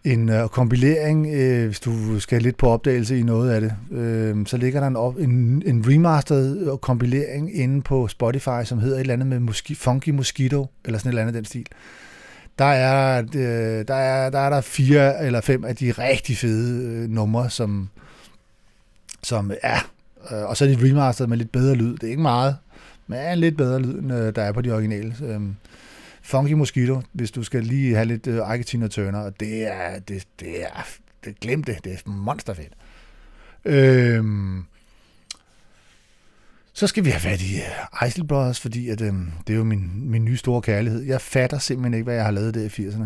en 0.06 0.30
øh, 0.30 0.50
kompilering, 0.50 1.28
øh, 1.34 1.66
hvis 1.66 1.80
du 1.80 2.20
skal 2.20 2.42
lidt 2.42 2.58
på 2.58 2.70
opdagelse 2.70 3.20
i 3.20 3.24
noget 3.24 3.52
af 3.52 3.62
det, 3.62 3.74
øh, 3.92 4.46
så 4.46 4.58
ligger 4.58 4.80
der 4.80 4.88
en, 4.88 4.96
op, 4.96 5.18
en, 5.18 5.64
en 5.66 5.86
remastered 5.88 6.72
øh, 6.72 6.78
kompilering 6.78 7.56
inde 7.56 7.82
på 7.82 8.08
Spotify, 8.08 8.64
som 8.66 8.80
hedder 8.80 8.96
et 8.96 9.02
eller 9.02 9.14
andet 9.14 9.28
med 9.28 9.40
moski, 9.40 9.76
Funky 9.76 10.10
Mosquito, 10.10 10.68
eller 10.86 11.00
sådan 11.00 11.10
et 11.10 11.12
eller 11.12 11.22
andet 11.22 11.34
den 11.34 11.46
stil. 11.46 11.66
Der 12.60 12.66
er, 12.66 13.24
øh, 13.36 13.88
der 13.88 13.96
er, 13.96 14.30
der 14.30 14.40
er 14.40 14.50
der 14.50 14.62
fire 14.62 15.26
eller 15.26 15.42
fem 15.42 15.66
af 15.66 15.76
de 15.76 15.92
rigtig 15.92 16.38
fede 16.38 16.84
øh, 16.86 17.10
numre, 17.10 17.50
som, 17.50 17.90
som 19.24 19.52
er 19.62 19.92
Øh, 20.32 20.50
og 20.50 20.58
så 20.58 20.66
er 20.66 20.70
de 20.70 20.90
remasteret 20.90 21.30
med 21.30 21.38
lidt 21.38 21.52
bedre 21.52 21.76
lyd. 21.76 21.94
Det 21.94 22.04
er 22.04 22.10
ikke 22.10 22.22
meget, 22.22 22.58
men 23.08 23.20
er 23.20 23.36
lidt 23.36 23.58
bedre 23.58 23.80
lyd, 23.80 24.00
end 24.00 24.14
øh, 24.14 24.36
der 24.36 24.42
er 24.42 24.52
på 24.52 24.62
de 24.62 24.72
originale. 24.72 25.16
Øhm, 25.24 25.56
Funky 26.22 26.52
Mosquito, 26.52 27.02
hvis 27.12 27.32
du 27.32 27.44
skal 27.44 27.64
lige 27.64 27.96
have 27.96 28.06
lidt 28.06 28.28
øh, 28.28 28.50
Argentina 28.50 28.88
Turner, 28.88 29.20
og 29.20 29.40
det 29.40 29.68
er, 29.68 30.00
det, 30.00 30.28
det 30.40 30.64
er, 30.64 30.88
det, 31.26 31.40
glem 31.40 31.64
det, 31.64 31.84
det 31.84 31.94
er 31.94 32.10
monsterfedt. 32.10 32.74
Øhm, 33.66 34.64
så 36.74 36.88
skal 36.88 37.06
vi 37.06 37.10
have 37.10 37.22
fat 37.22 37.42
i 37.42 37.56
øh, 37.56 38.08
Isley 38.08 38.26
Brothers, 38.26 38.60
fordi 38.60 38.90
at, 38.90 39.02
øhm, 39.02 39.32
det 39.48 39.54
er 39.54 39.58
jo 39.58 39.64
min, 39.64 40.10
min 40.10 40.26
nye 40.26 40.38
store 40.38 40.62
kærlighed. 40.62 41.02
Jeg 41.02 41.22
fatter 41.22 41.58
simpelthen 41.58 41.94
ikke, 41.94 42.04
hvad 42.04 42.16
jeg 42.16 42.24
har 42.24 42.32
lavet 42.32 42.54
der 42.54 42.62
i 42.62 42.68
80'erne. 42.68 43.06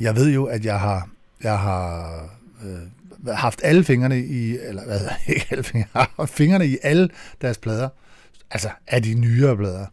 Jeg 0.00 0.16
ved 0.16 0.32
jo, 0.32 0.44
at 0.44 0.64
jeg 0.64 0.80
har, 0.80 1.08
jeg 1.42 1.58
har 1.58 2.22
øh, 2.64 2.78
haft 3.26 3.60
alle 3.64 3.84
fingrene 3.84 4.20
i, 4.20 4.58
eller 4.58 4.84
hvad 4.84 5.00
ikke 5.34 5.46
alle 5.50 5.64
fingre, 5.64 5.88
haft 6.18 6.34
fingrene 6.34 6.66
i 6.66 6.78
alle 6.82 7.08
deres 7.40 7.58
plader, 7.58 7.88
altså 8.50 8.70
af 8.86 9.02
de 9.02 9.14
nyere 9.14 9.56
plader. 9.56 9.86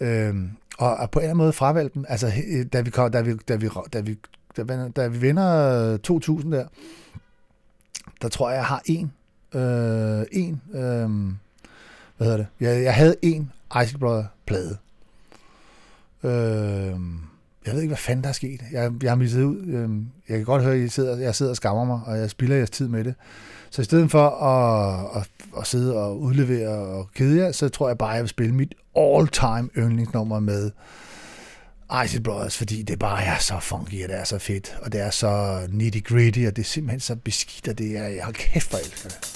Øhm, 0.00 0.50
og, 0.78 0.96
og 0.96 1.10
på 1.10 1.18
en 1.18 1.22
eller 1.22 1.30
anden 1.30 1.44
måde 1.44 1.52
fravalgte 1.52 1.94
dem, 1.94 2.04
altså 2.08 2.32
da 2.72 2.80
vi, 2.80 2.90
kom, 2.90 3.10
da 3.10 3.20
vi, 3.20 3.34
da 3.48 3.56
vi, 3.56 3.68
da 3.92 4.00
vi, 4.00 4.16
da 4.56 4.62
vi, 4.62 4.90
da 4.96 5.08
vi 5.08 5.18
vinder 5.18 5.96
2000 5.96 6.52
der, 6.52 6.66
der 8.22 8.28
tror 8.28 8.50
jeg, 8.50 8.56
jeg 8.56 8.66
har 8.66 8.82
en, 8.84 9.12
øh, 9.54 10.26
en, 10.32 10.62
øh, 10.74 11.10
hvad 12.16 12.26
hedder 12.26 12.36
det, 12.36 12.46
jeg, 12.60 12.82
jeg 12.82 12.94
havde 12.94 13.16
en 13.22 13.52
Isaac 13.82 13.98
Brother 14.00 14.24
plade. 14.46 14.78
Øh, 16.22 17.00
jeg 17.66 17.74
ved 17.74 17.82
ikke, 17.82 17.90
hvad 17.90 17.98
fanden 17.98 18.22
der 18.22 18.28
er 18.28 18.32
sket. 18.32 18.60
Jeg, 18.72 18.92
jeg 19.02 19.10
har 19.10 19.16
misset 19.16 19.42
ud. 19.42 19.66
Øhm, 19.66 20.06
jeg 20.28 20.36
kan 20.36 20.44
godt 20.44 20.62
høre, 20.62 20.74
at 20.74 20.80
I 20.80 20.88
sidder, 20.88 21.16
jeg 21.16 21.34
sidder 21.34 21.50
og 21.50 21.56
skammer 21.56 21.84
mig, 21.84 22.00
og 22.06 22.18
jeg 22.18 22.30
spilder 22.30 22.56
jeres 22.56 22.70
tid 22.70 22.88
med 22.88 23.04
det. 23.04 23.14
Så 23.70 23.82
i 23.82 23.84
stedet 23.84 24.10
for 24.10 24.28
at, 24.28 25.20
at, 25.20 25.28
at 25.58 25.66
sidde 25.66 25.96
og 25.96 26.20
udlevere 26.20 26.68
og 26.68 27.10
kede 27.14 27.38
jer, 27.38 27.52
så 27.52 27.68
tror 27.68 27.88
jeg 27.88 27.98
bare, 27.98 28.10
at 28.10 28.14
jeg 28.14 28.22
vil 28.22 28.28
spille 28.28 28.54
mit 28.54 28.74
all-time 28.96 29.68
yndlingsnummer 29.78 30.40
med 30.40 30.70
Ice 32.04 32.22
Brothers, 32.22 32.56
fordi 32.56 32.82
det 32.82 32.98
bare 32.98 33.24
er 33.24 33.38
så 33.38 33.60
funky, 33.60 34.02
og 34.04 34.08
det 34.08 34.18
er 34.18 34.24
så 34.24 34.38
fedt, 34.38 34.76
og 34.82 34.92
det 34.92 35.00
er 35.00 35.10
så 35.10 35.60
nitty 35.68 35.98
gritty, 36.04 36.40
og 36.46 36.56
det 36.56 36.62
er 36.62 36.66
simpelthen 36.66 37.00
så 37.00 37.16
beskidt, 37.16 37.68
og 37.68 37.78
det 37.78 37.96
er, 37.98 38.08
jeg 38.08 38.24
har 38.24 38.32
kæft, 38.32 38.70
for 38.70 38.78
elsker 38.78 39.08
det. 39.08 39.35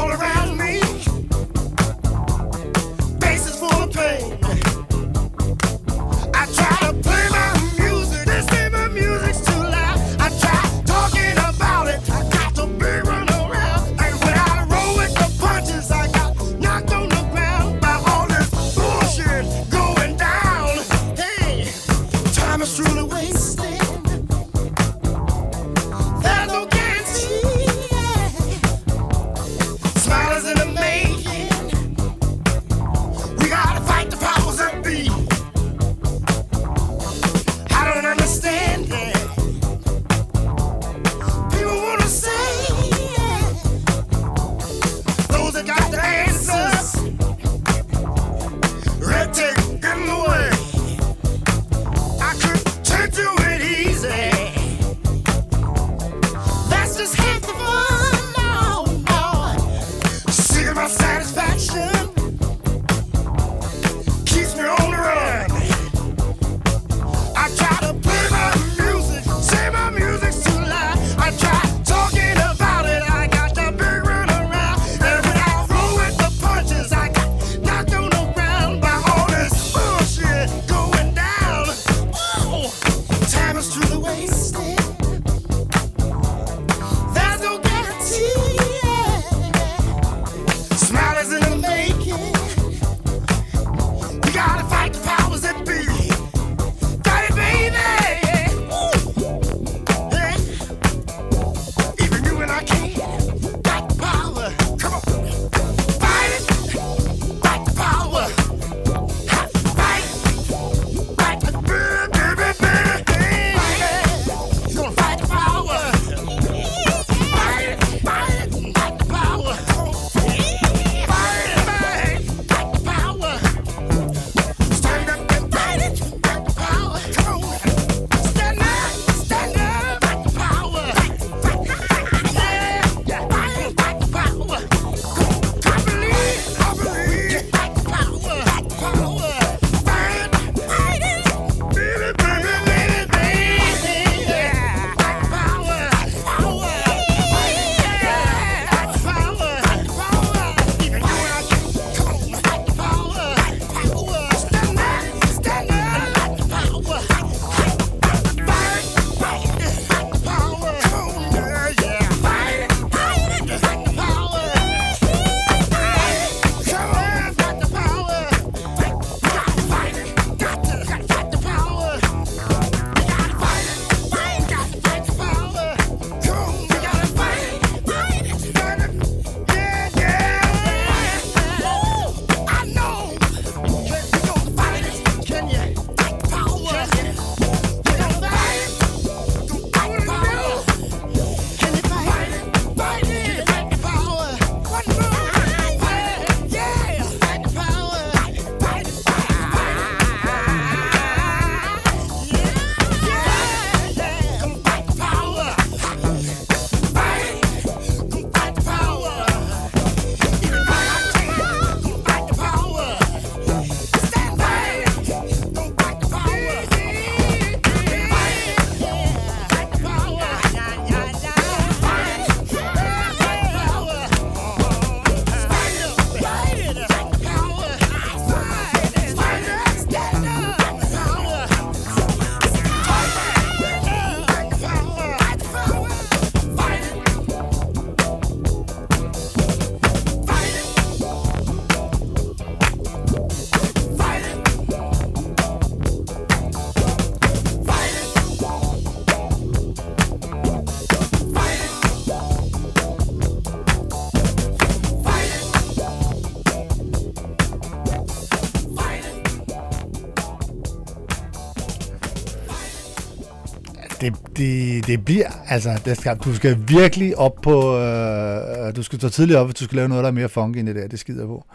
det, 264.91 265.05
bliver, 265.05 265.29
altså, 265.47 265.81
det 265.85 265.97
skal, 265.97 266.17
du 266.17 266.35
skal 266.35 266.57
virkelig 266.67 267.17
op 267.17 267.35
på, 267.43 267.77
øh, 267.77 268.67
øh, 268.67 268.75
du 268.75 268.83
skal 268.83 268.99
stå 268.99 269.09
tidligt 269.09 269.37
op, 269.37 269.47
hvis 269.47 269.55
du 269.55 269.63
skal 269.63 269.75
lave 269.75 269.89
noget, 269.89 270.03
der 270.03 270.07
er 270.07 270.13
mere 270.13 270.29
funky 270.29 270.57
end 270.57 270.67
det 270.67 270.75
der, 270.75 270.87
det 270.87 270.99
skider 270.99 271.25
på. 271.25 271.45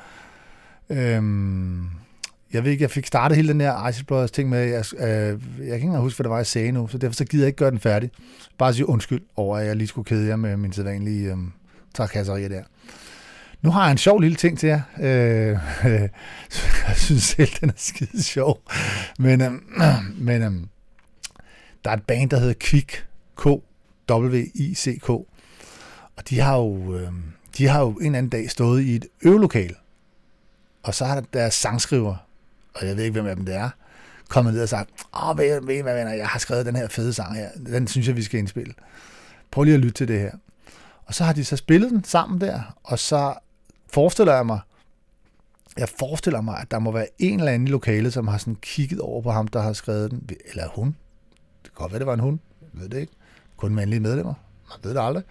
Øhm, 0.91 1.85
jeg 2.53 2.65
ved 2.65 2.71
ikke, 2.71 2.83
jeg 2.83 2.91
fik 2.91 3.07
startet 3.07 3.37
hele 3.37 3.49
den 3.49 3.61
her 3.61 3.89
Ice 3.89 4.05
Brothers 4.05 4.31
ting 4.31 4.49
med, 4.49 4.59
jeg, 4.59 4.85
øh, 4.99 5.09
jeg 5.09 5.39
kan 5.59 5.75
ikke 5.75 5.85
engang 5.85 6.03
huske, 6.03 6.17
hvad 6.17 6.25
det 6.25 6.31
var, 6.31 6.37
jeg 6.37 6.47
sagde 6.47 6.73
nu, 6.73 6.89
så 6.89 6.99
derfor 6.99 7.15
så 7.15 7.25
gider 7.25 7.45
jeg 7.45 7.49
ikke 7.49 7.57
gøre 7.57 7.71
den 7.71 7.81
færdig. 7.81 8.11
Bare 8.59 8.75
sige 8.75 8.89
undskyld 8.89 9.23
over, 9.37 9.59
at 9.59 9.67
jeg 9.67 9.77
lige 9.77 9.89
skulle 9.89 10.05
kede 10.05 10.29
jer 10.29 10.37
med 10.37 10.57
min 10.57 10.73
sædvanlige 10.73 11.31
øh, 11.31 11.37
trakasserier 11.95 12.49
der. 12.49 12.63
Nu 13.63 13.71
har 13.71 13.83
jeg 13.83 13.93
en 13.93 13.99
sjov 13.99 14.21
lille 14.21 14.37
ting 14.37 14.59
til 14.59 14.67
jer. 14.67 14.81
Øh, 15.01 15.59
jeg 16.89 16.97
synes 16.97 17.23
selv, 17.23 17.51
den 17.61 17.69
er 17.69 17.75
skide 17.77 18.23
sjov. 18.23 18.63
Men, 19.19 19.41
øh, 19.43 19.53
men 20.29 20.43
øh, 20.43 20.53
der 21.85 21.91
er 21.91 21.97
et 21.97 22.03
band, 22.03 22.31
der 22.31 22.39
hedder 22.39 22.55
Quick, 22.61 23.06
K, 23.37 23.47
W-I-C-K. 24.11 25.09
Og 26.17 26.29
de 26.29 26.41
har 26.41 26.57
jo, 26.57 26.95
øh, 26.95 27.13
de 27.59 27.69
har 27.69 27.81
jo 27.81 27.91
en 27.91 28.15
anden 28.15 28.31
dag 28.31 28.51
stået 28.51 28.83
i 28.83 28.97
et 28.97 29.07
øvelokal. 29.23 29.77
Og 30.83 30.95
så 30.95 31.05
har 31.05 31.21
deres 31.21 31.55
sangskriver, 31.55 32.17
og 32.75 32.87
jeg 32.87 32.97
ved 32.97 33.05
ikke, 33.05 33.13
hvem 33.13 33.27
af 33.27 33.37
dem 33.37 33.45
det 33.45 33.55
er, 33.55 33.71
kommet 34.29 34.55
ned 34.55 34.63
og 34.63 34.69
sagt, 34.69 34.91
åh, 35.23 35.39
ved, 35.39 35.61
ved 35.67 35.83
hvad 35.83 35.95
venner, 35.95 36.13
jeg 36.13 36.29
har 36.29 36.39
skrevet 36.39 36.67
den 36.67 36.77
her 36.77 36.89
fede 36.89 37.13
sang 37.13 37.37
her. 37.37 37.51
Den 37.67 37.87
synes 37.87 38.09
jeg, 38.09 38.17
vi 38.17 38.23
skal 38.23 38.39
indspille. 38.39 38.75
Prøv 39.51 39.65
lige 39.65 39.75
at 39.75 39.81
lytte 39.81 39.95
til 39.95 40.09
det 40.09 40.21
her. 40.21 40.33
Og 41.05 41.15
så 41.15 41.25
har 41.25 41.33
de 41.33 41.45
så 41.45 41.57
spillet 41.57 41.91
den 41.91 42.05
sammen 42.05 42.41
der, 42.41 42.77
og 42.85 42.99
så 42.99 43.35
forestiller 43.93 44.35
jeg 44.35 44.47
mig, 44.47 44.61
jeg 45.77 45.89
forestiller 45.89 46.41
mig, 46.41 46.61
at 46.61 46.71
der 46.71 46.79
må 46.79 46.93
være 46.93 47.07
en 47.19 47.39
eller 47.39 47.53
anden 47.53 47.69
i 47.69 47.71
lokalet, 47.71 48.13
som 48.13 48.29
har 48.29 48.39
sådan 48.39 48.55
kigget 48.55 49.01
over 49.01 49.23
på 49.23 49.31
ham, 49.31 49.49
der 49.49 49.63
har 49.63 49.73
skrevet 49.73 50.11
den. 50.11 50.31
Eller 50.51 50.69
hun. 50.69 50.87
Det 51.63 51.73
kan 51.73 51.73
godt 51.75 51.93
være, 51.93 51.99
det 51.99 52.07
var 52.07 52.15
en 52.15 52.21
hun. 52.21 52.41
Jeg 52.61 52.81
ved 52.83 52.89
det 52.89 53.01
ikke. 53.01 53.13
Kun 53.57 53.75
mandlige 53.75 54.01
medlemmer. 54.01 54.35
Man 54.71 54.79
ved 54.83 54.95
det 54.95 55.01
aldrig. 55.07 55.25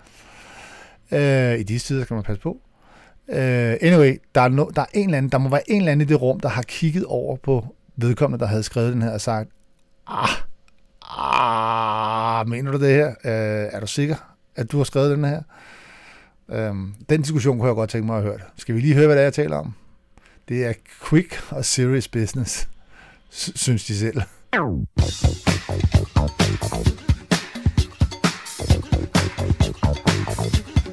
Øh, 1.11 1.59
I 1.59 1.63
disse 1.63 1.87
tider 1.87 2.03
skal 2.03 2.13
man 2.13 2.23
passe 2.23 2.41
på. 2.41 2.57
Øh, 3.29 3.77
anyway, 3.81 4.21
der 4.35 4.41
er, 4.41 4.47
no, 4.47 4.65
der 4.75 4.81
er 4.81 4.85
en 4.93 5.05
eller 5.05 5.17
anden, 5.17 5.31
der 5.31 5.37
må 5.37 5.49
være 5.49 5.71
en 5.71 5.81
eller 5.81 5.91
anden 5.91 6.07
i 6.07 6.09
det 6.09 6.21
rum, 6.21 6.39
der 6.39 6.49
har 6.49 6.61
kigget 6.61 7.05
over 7.05 7.35
på 7.35 7.75
vedkommende, 7.95 8.43
der 8.43 8.49
havde 8.49 8.63
skrevet 8.63 8.93
den 8.93 9.01
her 9.01 9.11
og 9.11 9.21
sagt, 9.21 9.49
ah, 10.07 10.29
ah, 12.39 12.47
mener 12.47 12.71
du 12.71 12.79
det 12.79 12.89
her? 12.89 13.07
Øh, 13.07 13.69
er 13.71 13.79
du 13.79 13.87
sikker, 13.87 14.15
at 14.55 14.71
du 14.71 14.77
har 14.77 14.83
skrevet 14.83 15.17
den 15.17 15.25
her? 15.25 15.41
Øh, 16.51 16.75
den 17.09 17.21
diskussion 17.21 17.57
kunne 17.57 17.67
jeg 17.67 17.75
godt 17.75 17.89
tænke 17.89 18.05
mig 18.05 18.17
at 18.17 18.23
høre. 18.23 18.37
Skal 18.57 18.75
vi 18.75 18.79
lige 18.79 18.93
høre, 18.93 19.05
hvad 19.05 19.15
det 19.15 19.21
er, 19.21 19.25
jeg 19.25 19.33
taler 19.33 19.57
om? 19.57 19.73
Det 20.49 20.65
er 20.65 20.73
quick 21.09 21.51
og 21.51 21.65
serious 21.65 22.07
business, 22.07 22.67
synes 23.29 23.85
de 23.85 23.97
selv. 23.97 24.21
I 30.45 30.84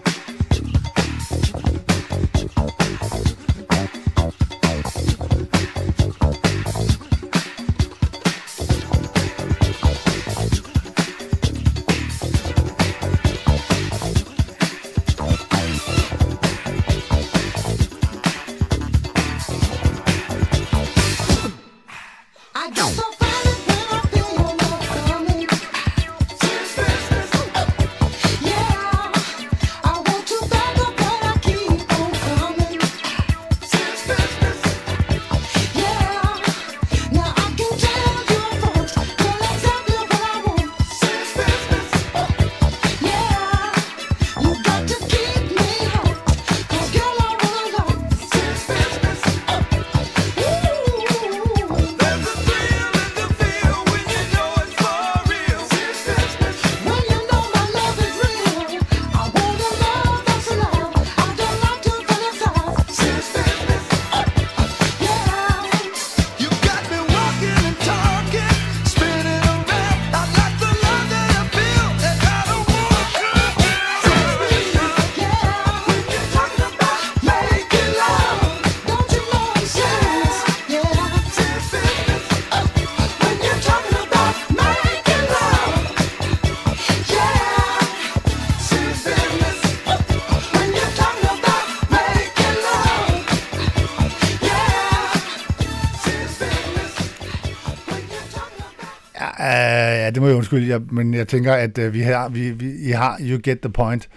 undskyld, 100.52 100.68
ja, 100.68 100.72
jeg 100.72 100.82
men 100.90 101.14
jeg 101.14 101.28
tænker, 101.28 101.52
at 101.52 101.78
øh, 101.78 101.94
vi 101.94 102.00
har, 102.00 102.28
vi, 102.28 102.50
vi, 102.50 102.72
I 102.72 102.90
har, 102.90 103.18
you 103.20 103.40
get 103.44 103.60
the 103.60 103.72
point. 103.72 104.08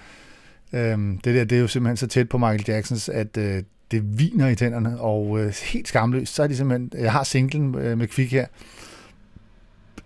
Øhm, 0.74 1.18
det 1.18 1.36
der, 1.36 1.44
det 1.44 1.56
er 1.56 1.62
jo 1.62 1.68
simpelthen 1.68 1.98
så 1.98 2.08
tæt 2.08 2.30
på 2.30 2.38
Michael 2.38 2.66
Jacksons, 2.68 3.10
at 3.10 3.38
øh, 3.38 3.64
det 3.92 4.20
viner 4.20 4.48
i 4.48 4.56
tænderne, 4.56 5.00
og 5.00 5.40
øh, 5.40 5.54
helt 5.64 5.88
skamløst, 5.88 6.36
så 6.36 6.44
er 6.44 6.48
de 6.48 6.58
simpelthen, 6.58 6.92
jeg 7.04 7.12
har 7.12 7.24
singlen 7.24 7.76
øh, 7.76 7.98
med 7.98 8.08
Kvik 8.08 8.32
her, 8.32 8.46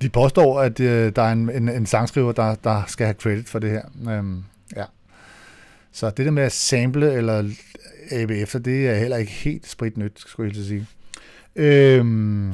de 0.01 0.09
påstår, 0.09 0.59
at 0.59 0.79
øh, 0.79 1.11
der 1.15 1.21
er 1.21 1.31
en, 1.31 1.49
en, 1.49 1.69
en 1.69 1.85
sangskriver, 1.85 2.31
der, 2.31 2.55
der 2.55 2.83
skal 2.87 3.05
have 3.05 3.15
credit 3.19 3.49
for 3.49 3.59
det 3.59 3.69
her. 3.69 3.81
Øhm, 4.09 4.43
ja. 4.75 4.83
Så 5.91 6.09
det 6.09 6.25
der 6.25 6.31
med 6.31 6.43
at 6.43 6.51
sample 6.51 7.13
eller 7.13 7.49
abe 8.11 8.37
efter, 8.37 8.59
det 8.59 8.89
er 8.89 8.95
heller 8.95 9.17
ikke 9.17 9.31
helt 9.31 9.67
spritnyt, 9.67 10.11
skulle 10.15 10.47
jeg 10.47 10.55
helt 10.55 10.67
sige. 10.67 10.87
Øhm, 11.55 12.53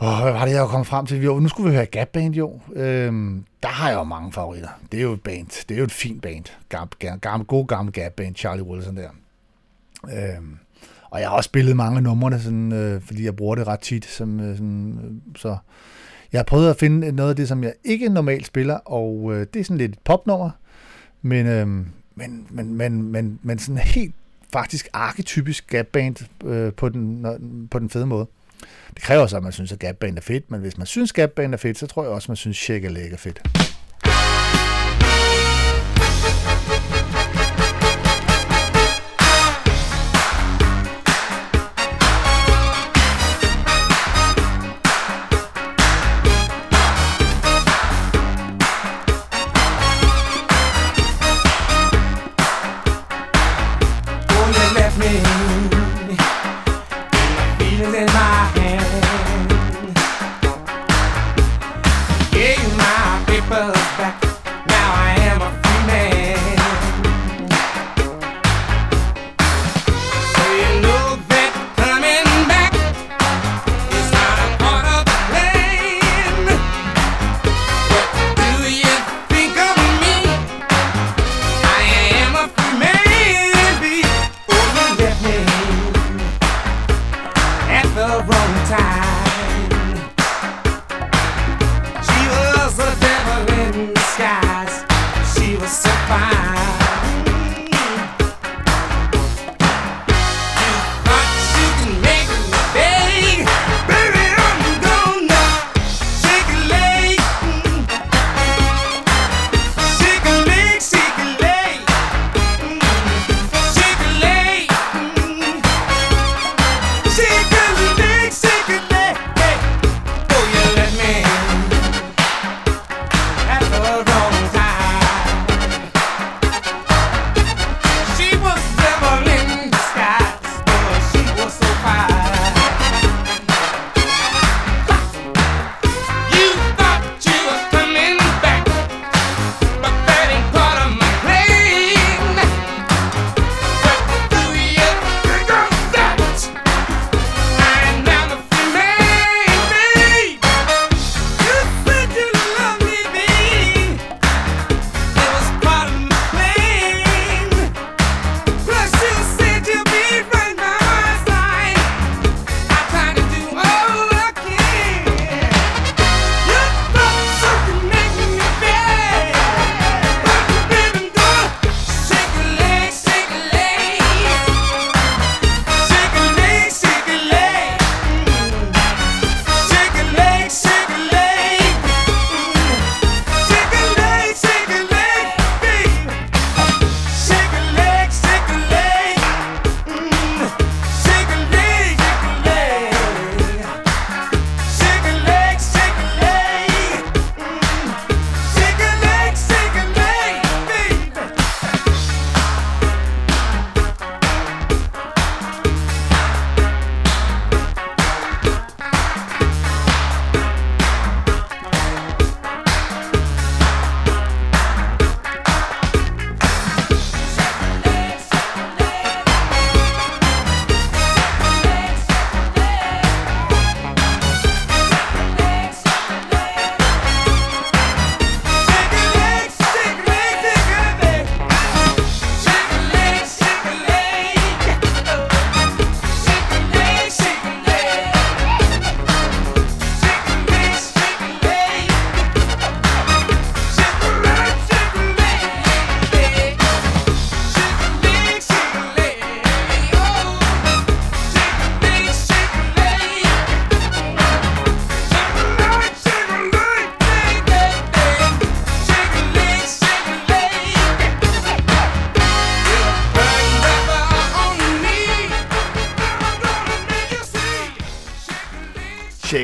Åh, 0.00 0.22
hvad 0.22 0.32
var 0.32 0.44
det, 0.44 0.52
jeg 0.52 0.62
var 0.62 0.68
kommet 0.68 0.86
frem 0.86 1.06
til? 1.06 1.22
Jo, 1.22 1.38
nu 1.40 1.48
skulle 1.48 1.70
vi 1.70 1.76
høre 1.76 1.86
Gap 1.86 2.08
Band, 2.08 2.34
jo. 2.34 2.60
Øhm, 2.72 3.44
der 3.62 3.68
har 3.68 3.88
jeg 3.88 3.98
jo 3.98 4.04
mange 4.04 4.32
favoritter. 4.32 4.68
Det 4.92 4.98
er 4.98 5.02
jo 5.02 5.12
et 5.12 5.22
band. 5.22 5.66
Det 5.68 5.74
er 5.74 5.78
jo 5.78 5.84
et 5.84 5.92
fint 5.92 6.22
band. 6.22 6.44
Gamle, 6.68 7.18
gammel, 7.20 7.46
god 7.46 7.66
gammel 7.66 7.92
Gap 7.92 8.12
Band, 8.12 8.36
Charlie 8.36 8.64
Wilson 8.64 8.96
der. 8.96 9.08
Øhm, 10.04 10.58
og 11.10 11.20
jeg 11.20 11.28
har 11.28 11.36
også 11.36 11.48
spillet 11.48 11.76
mange 11.76 11.96
af 11.96 12.02
numrene, 12.02 12.40
sådan, 12.40 12.72
øh, 12.72 13.02
fordi 13.02 13.24
jeg 13.24 13.36
bruger 13.36 13.54
det 13.54 13.66
ret 13.66 13.80
tit. 13.80 14.04
Som, 14.04 14.40
øh, 14.40 14.56
sådan, 14.56 14.98
øh, 15.04 15.40
så 15.40 15.56
jeg 16.32 16.38
har 16.38 16.44
prøvet 16.44 16.70
at 16.70 16.76
finde 16.76 17.12
noget 17.12 17.30
af 17.30 17.36
det, 17.36 17.48
som 17.48 17.64
jeg 17.64 17.72
ikke 17.84 18.08
normalt 18.08 18.46
spiller, 18.46 18.74
og 18.74 19.34
øh, 19.34 19.46
det 19.54 19.60
er 19.60 19.64
sådan 19.64 19.78
lidt 19.78 19.92
et 19.92 19.98
popnummer, 20.04 20.50
men, 21.22 21.46
øh, 21.46 21.66
men, 22.14 22.46
men, 22.50 22.74
men, 22.74 23.02
men, 23.02 23.38
men 23.42 23.58
sådan 23.58 23.78
helt 23.78 24.14
faktisk 24.52 24.88
arketypisk 24.92 25.70
Gap 25.70 25.86
Band 25.86 26.44
øh, 26.44 26.72
på, 26.72 26.88
den, 26.88 27.26
på 27.70 27.78
den 27.78 27.90
fede 27.90 28.06
måde. 28.06 28.26
Det 28.94 29.02
kræver 29.02 29.26
så, 29.26 29.36
at 29.36 29.42
man 29.42 29.52
synes, 29.52 29.72
at 29.72 29.78
gapband 29.78 30.16
er 30.16 30.20
fedt, 30.20 30.50
men 30.50 30.60
hvis 30.60 30.78
man 30.78 30.86
synes, 30.86 31.12
Gap 31.12 31.30
Band 31.30 31.52
er 31.52 31.58
fedt, 31.58 31.78
så 31.78 31.86
tror 31.86 32.02
jeg 32.02 32.12
også, 32.12 32.26
at 32.26 32.28
man 32.28 32.36
synes, 32.36 32.56
Shake 32.56 32.86
a 32.86 33.12
er 33.12 33.16
fedt. 33.16 33.42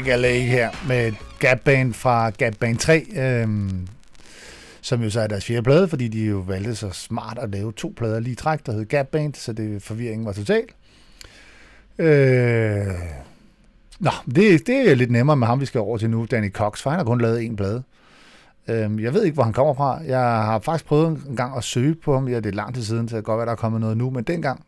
Big 0.04 0.18
LA 0.18 0.38
her 0.38 0.70
med 0.88 1.12
Gap 1.38 1.60
Band 1.60 1.94
fra 1.94 2.30
Gap 2.30 2.54
Band 2.60 2.78
3, 2.78 3.06
øhm, 3.16 3.88
som 4.80 5.02
jo 5.02 5.10
så 5.10 5.20
er 5.20 5.26
deres 5.26 5.44
fjerde 5.44 5.62
plade, 5.62 5.88
fordi 5.88 6.08
de 6.08 6.24
jo 6.24 6.38
valgte 6.38 6.74
så 6.74 6.90
smart 6.90 7.38
at 7.38 7.50
lave 7.50 7.72
to 7.72 7.92
plader 7.96 8.20
lige 8.20 8.34
træk, 8.34 8.66
der 8.66 8.72
hed 8.72 8.84
Gap 8.84 9.06
Band, 9.06 9.34
så 9.34 9.52
det 9.52 9.82
forvirringen 9.82 10.26
var 10.26 10.32
total. 10.32 10.64
Øh, 11.98 12.86
nå, 14.00 14.10
det, 14.26 14.66
det 14.66 14.90
er 14.90 14.94
lidt 14.94 15.10
nemmere 15.10 15.36
med 15.36 15.46
ham, 15.46 15.60
vi 15.60 15.66
skal 15.66 15.80
over 15.80 15.98
til 15.98 16.10
nu, 16.10 16.26
Danny 16.30 16.52
Cox, 16.52 16.82
for 16.82 16.90
han 16.90 16.98
har 16.98 17.04
kun 17.04 17.20
lavet 17.20 17.42
en 17.42 17.56
plade. 17.56 17.82
Øhm, 18.68 18.98
jeg 18.98 19.14
ved 19.14 19.24
ikke, 19.24 19.34
hvor 19.34 19.44
han 19.44 19.52
kommer 19.52 19.74
fra. 19.74 20.00
Jeg 20.06 20.20
har 20.20 20.58
faktisk 20.58 20.84
prøvet 20.84 21.22
en 21.28 21.36
gang 21.36 21.56
at 21.56 21.64
søge 21.64 21.94
på 21.94 22.14
ham. 22.14 22.28
Ja, 22.28 22.36
det 22.36 22.46
er 22.46 22.50
lang 22.50 22.74
tid 22.74 22.82
siden, 22.82 23.08
så 23.08 23.16
det 23.16 23.24
kan 23.24 23.32
godt 23.32 23.38
være, 23.38 23.46
der 23.46 23.52
er 23.52 23.56
kommet 23.56 23.80
noget 23.80 23.96
nu. 23.96 24.10
Men 24.10 24.24
dengang, 24.24 24.64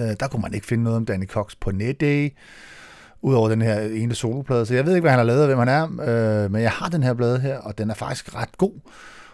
øh, 0.00 0.16
der 0.20 0.28
kunne 0.28 0.42
man 0.42 0.54
ikke 0.54 0.66
finde 0.66 0.84
noget 0.84 0.96
om 0.96 1.06
Danny 1.06 1.26
Cox 1.26 1.52
på 1.60 1.70
NetDay, 1.70 2.32
udover 3.24 3.48
den 3.48 3.62
her 3.62 3.80
ene 3.80 4.14
soloplade. 4.14 4.66
Så 4.66 4.74
jeg 4.74 4.86
ved 4.86 4.94
ikke, 4.94 5.00
hvad 5.00 5.10
han 5.10 5.18
har 5.18 5.24
lavet, 5.24 5.40
og 5.40 5.46
hvem 5.46 5.58
han 5.58 5.68
er. 5.68 5.84
Øh, 5.84 6.50
men 6.50 6.62
jeg 6.62 6.70
har 6.70 6.88
den 6.88 7.02
her 7.02 7.14
plade 7.14 7.40
her, 7.40 7.58
og 7.58 7.78
den 7.78 7.90
er 7.90 7.94
faktisk 7.94 8.34
ret 8.34 8.58
god. 8.58 8.72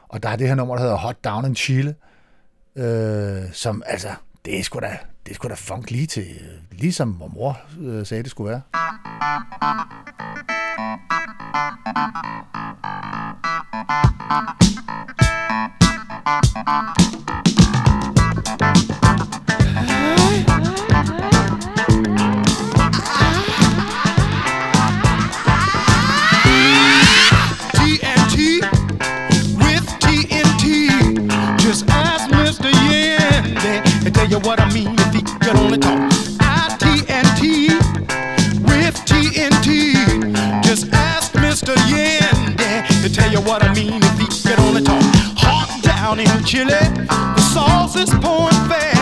Og 0.08 0.22
der 0.22 0.28
er 0.28 0.36
det 0.36 0.48
her 0.48 0.54
nummer, 0.54 0.74
der 0.74 0.82
hedder 0.82 0.96
Hot 0.96 1.24
Down 1.24 1.44
in 1.44 1.56
Chile, 1.56 1.94
øh, 2.76 3.42
som 3.52 3.82
altså, 3.86 4.08
det 4.44 4.58
er 4.58 4.62
sgu 4.62 4.78
da, 4.78 4.98
det 5.26 5.30
er 5.30 5.34
sgu 5.34 5.48
da 5.48 5.54
funk 5.54 5.90
lige 5.90 6.06
til, 6.06 6.26
ligesom 6.72 7.10
hvor 7.10 7.28
mor 7.28 7.60
øh, 7.80 8.06
sagde, 8.06 8.22
det 8.22 8.30
skulle 8.30 8.50
være. 8.50 8.60
TNT 20.90 21.29
you 34.42 34.48
what 34.48 34.60
I 34.60 34.72
mean 34.72 34.94
if 34.98 35.14
he 35.14 35.22
could 35.22 35.56
only 35.56 35.78
talk. 35.78 35.98
I 36.40 36.76
TNT 36.78 37.68
with 38.62 38.94
TNT. 39.04 40.62
Just 40.62 40.92
ask 40.92 41.32
Mr. 41.32 41.74
Yandy 41.88 43.02
to 43.02 43.12
tell 43.12 43.30
you 43.30 43.40
what 43.40 43.62
I 43.62 43.72
mean 43.74 44.02
if 44.02 44.18
he 44.18 44.48
could 44.48 44.58
only 44.60 44.82
talk. 44.82 45.02
Hot 45.36 45.82
down 45.82 46.20
in 46.20 46.44
Chile, 46.44 46.80
the 47.06 47.40
sauce 47.52 47.96
is 47.96 48.10
pouring 48.10 48.68
fast. 48.68 48.99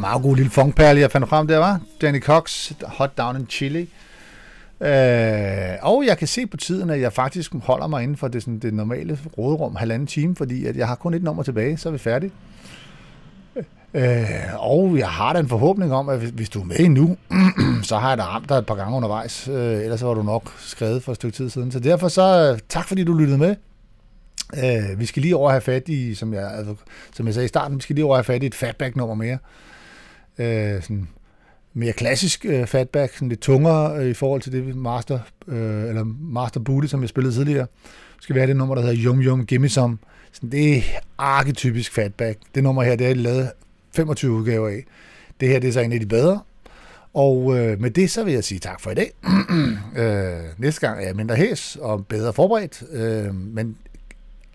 En 0.00 0.08
meget 0.10 0.22
god 0.22 0.36
lille 0.36 0.50
funkperle, 0.50 1.00
jeg 1.00 1.10
fandt 1.10 1.28
frem 1.28 1.46
der, 1.46 1.58
var. 1.58 1.80
Danny 2.00 2.20
Cox, 2.20 2.72
Hot 2.82 3.18
Down 3.18 3.36
in 3.36 3.46
Chili. 3.46 3.88
Øh, 4.80 5.78
og 5.82 6.04
jeg 6.06 6.18
kan 6.18 6.28
se 6.28 6.46
på 6.46 6.56
tiden, 6.56 6.90
at 6.90 7.00
jeg 7.00 7.12
faktisk 7.12 7.52
holder 7.62 7.86
mig 7.86 8.02
inden 8.02 8.16
for 8.16 8.28
det, 8.28 8.42
sådan, 8.42 8.58
det 8.58 8.74
normale 8.74 9.18
råderum, 9.38 9.76
halvanden 9.76 10.06
time, 10.06 10.36
fordi 10.36 10.66
at 10.66 10.76
jeg 10.76 10.86
har 10.86 10.94
kun 10.94 11.14
et 11.14 11.22
nummer 11.22 11.42
tilbage, 11.42 11.76
så 11.76 11.88
er 11.88 11.92
vi 11.92 11.98
færdige. 11.98 12.32
Øh, 13.94 14.30
og 14.58 14.98
jeg 14.98 15.08
har 15.08 15.32
da 15.32 15.38
en 15.38 15.48
forhåbning 15.48 15.92
om, 15.92 16.08
at 16.08 16.18
hvis, 16.18 16.30
hvis 16.30 16.48
du 16.48 16.60
er 16.60 16.64
med 16.64 16.88
nu, 16.88 17.16
så 17.82 17.98
har 17.98 18.08
jeg 18.08 18.18
da 18.18 18.24
ramt 18.24 18.48
dig 18.48 18.54
et 18.54 18.66
par 18.66 18.74
gange 18.74 18.96
undervejs. 18.96 19.48
Øh, 19.48 19.82
ellers 19.82 20.00
så 20.00 20.06
var 20.06 20.14
du 20.14 20.22
nok 20.22 20.54
skrevet 20.58 21.02
for 21.02 21.12
et 21.12 21.16
stykke 21.16 21.36
tid 21.36 21.50
siden. 21.50 21.72
Så 21.72 21.80
derfor 21.80 22.08
så, 22.08 22.52
øh, 22.52 22.58
tak 22.68 22.88
fordi 22.88 23.04
du 23.04 23.14
lyttede 23.14 23.38
med. 23.38 23.56
Øh, 24.56 25.00
vi 25.00 25.06
skal 25.06 25.22
lige 25.22 25.36
over 25.36 25.50
have 25.50 25.60
fat 25.60 25.88
i, 25.88 26.14
som 26.14 26.34
jeg, 26.34 26.52
altså, 26.54 26.74
som 27.14 27.26
jeg 27.26 27.34
sagde 27.34 27.44
i 27.44 27.48
starten, 27.48 27.76
vi 27.76 27.82
skal 27.82 27.94
lige 27.94 28.04
over 28.04 28.16
have 28.16 28.24
fat 28.24 28.42
i 28.42 28.46
et 28.46 28.54
fatback-nummer 28.54 29.14
mere. 29.14 29.38
Øh, 30.40 30.82
sådan 30.82 31.08
mere 31.74 31.92
klassisk 31.92 32.46
øh, 32.48 32.66
fatback, 32.66 33.14
sådan 33.14 33.28
lidt 33.28 33.40
tungere 33.40 33.96
øh, 33.96 34.10
i 34.10 34.14
forhold 34.14 34.42
til 34.42 34.52
det 34.52 34.76
master, 34.76 35.18
øh, 35.48 35.88
eller 35.88 36.04
master 36.20 36.60
booty, 36.60 36.86
som 36.86 37.00
jeg 37.00 37.08
spillede 37.08 37.34
tidligere. 37.34 37.66
Det 38.16 38.22
skal 38.22 38.36
være 38.36 38.46
det 38.46 38.56
nummer, 38.56 38.74
der 38.74 38.82
hedder 38.82 39.04
Yum 39.04 39.22
Yum 39.22 39.46
Gimme 39.46 39.68
Some. 39.68 39.98
Sådan, 40.32 40.50
det 40.50 40.76
er 40.76 40.82
arketypisk 41.18 41.92
fatback. 41.92 42.38
Det 42.54 42.62
nummer 42.62 42.82
her, 42.82 42.96
det 42.96 43.10
er 43.10 43.14
lavet 43.14 43.50
25 43.94 44.32
udgaver 44.32 44.68
af. 44.68 44.84
Det 45.40 45.48
her, 45.48 45.58
det 45.58 45.68
er 45.68 45.72
så 45.72 45.80
en 45.80 45.92
af 45.92 46.00
de 46.00 46.06
bedre. 46.06 46.40
Og 47.14 47.58
øh, 47.58 47.80
med 47.80 47.90
det, 47.90 48.10
så 48.10 48.24
vil 48.24 48.34
jeg 48.34 48.44
sige 48.44 48.58
tak 48.58 48.80
for 48.80 48.90
i 48.90 48.94
dag. 48.94 49.12
øh, 50.02 50.40
næste 50.58 50.80
gang 50.80 51.00
er 51.00 51.06
jeg 51.06 51.16
mindre 51.16 51.36
hæs 51.36 51.76
og 51.80 52.06
bedre 52.06 52.32
forberedt, 52.32 52.82
øh, 52.92 53.34
men 53.34 53.76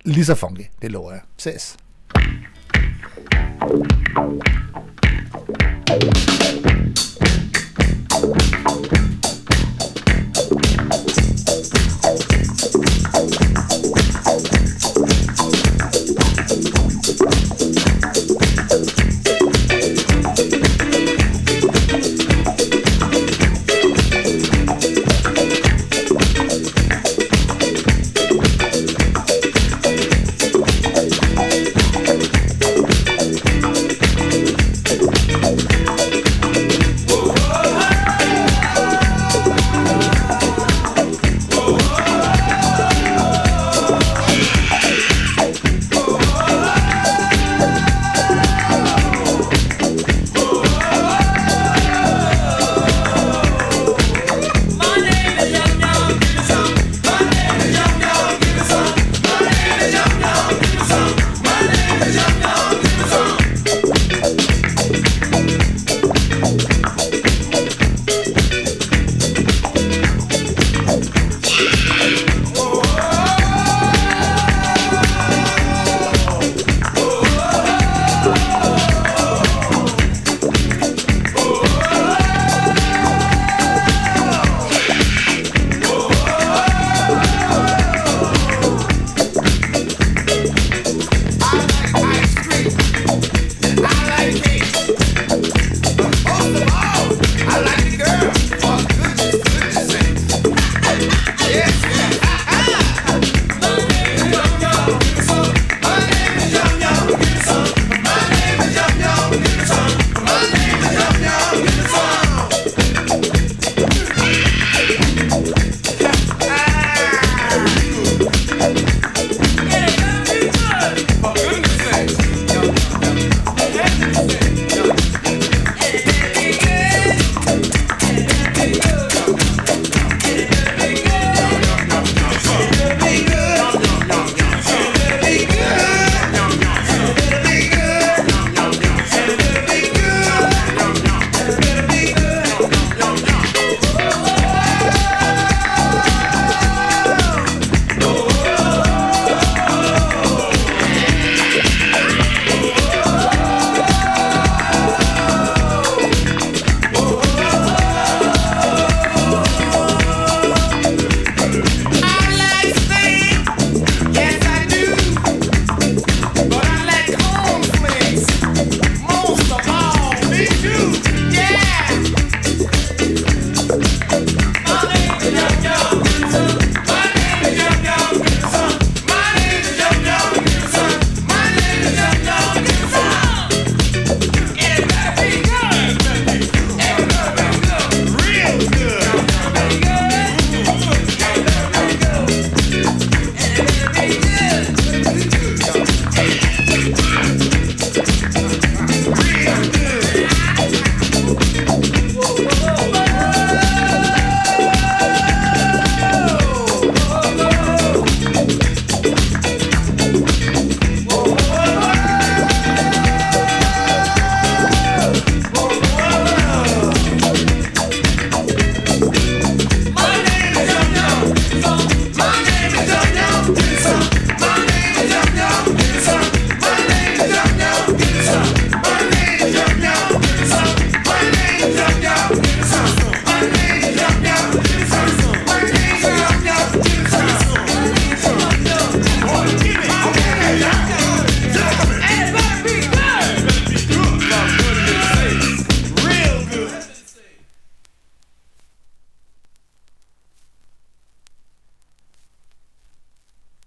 lige 0.05 0.25
så 0.25 0.35
funky, 0.35 0.65
det 0.81 0.91
lover 0.91 1.11
jeg. 1.11 1.21
Ses. 1.37 1.77
Thank 4.15 4.94
Thank 5.87 6.03
you. 8.55 8.64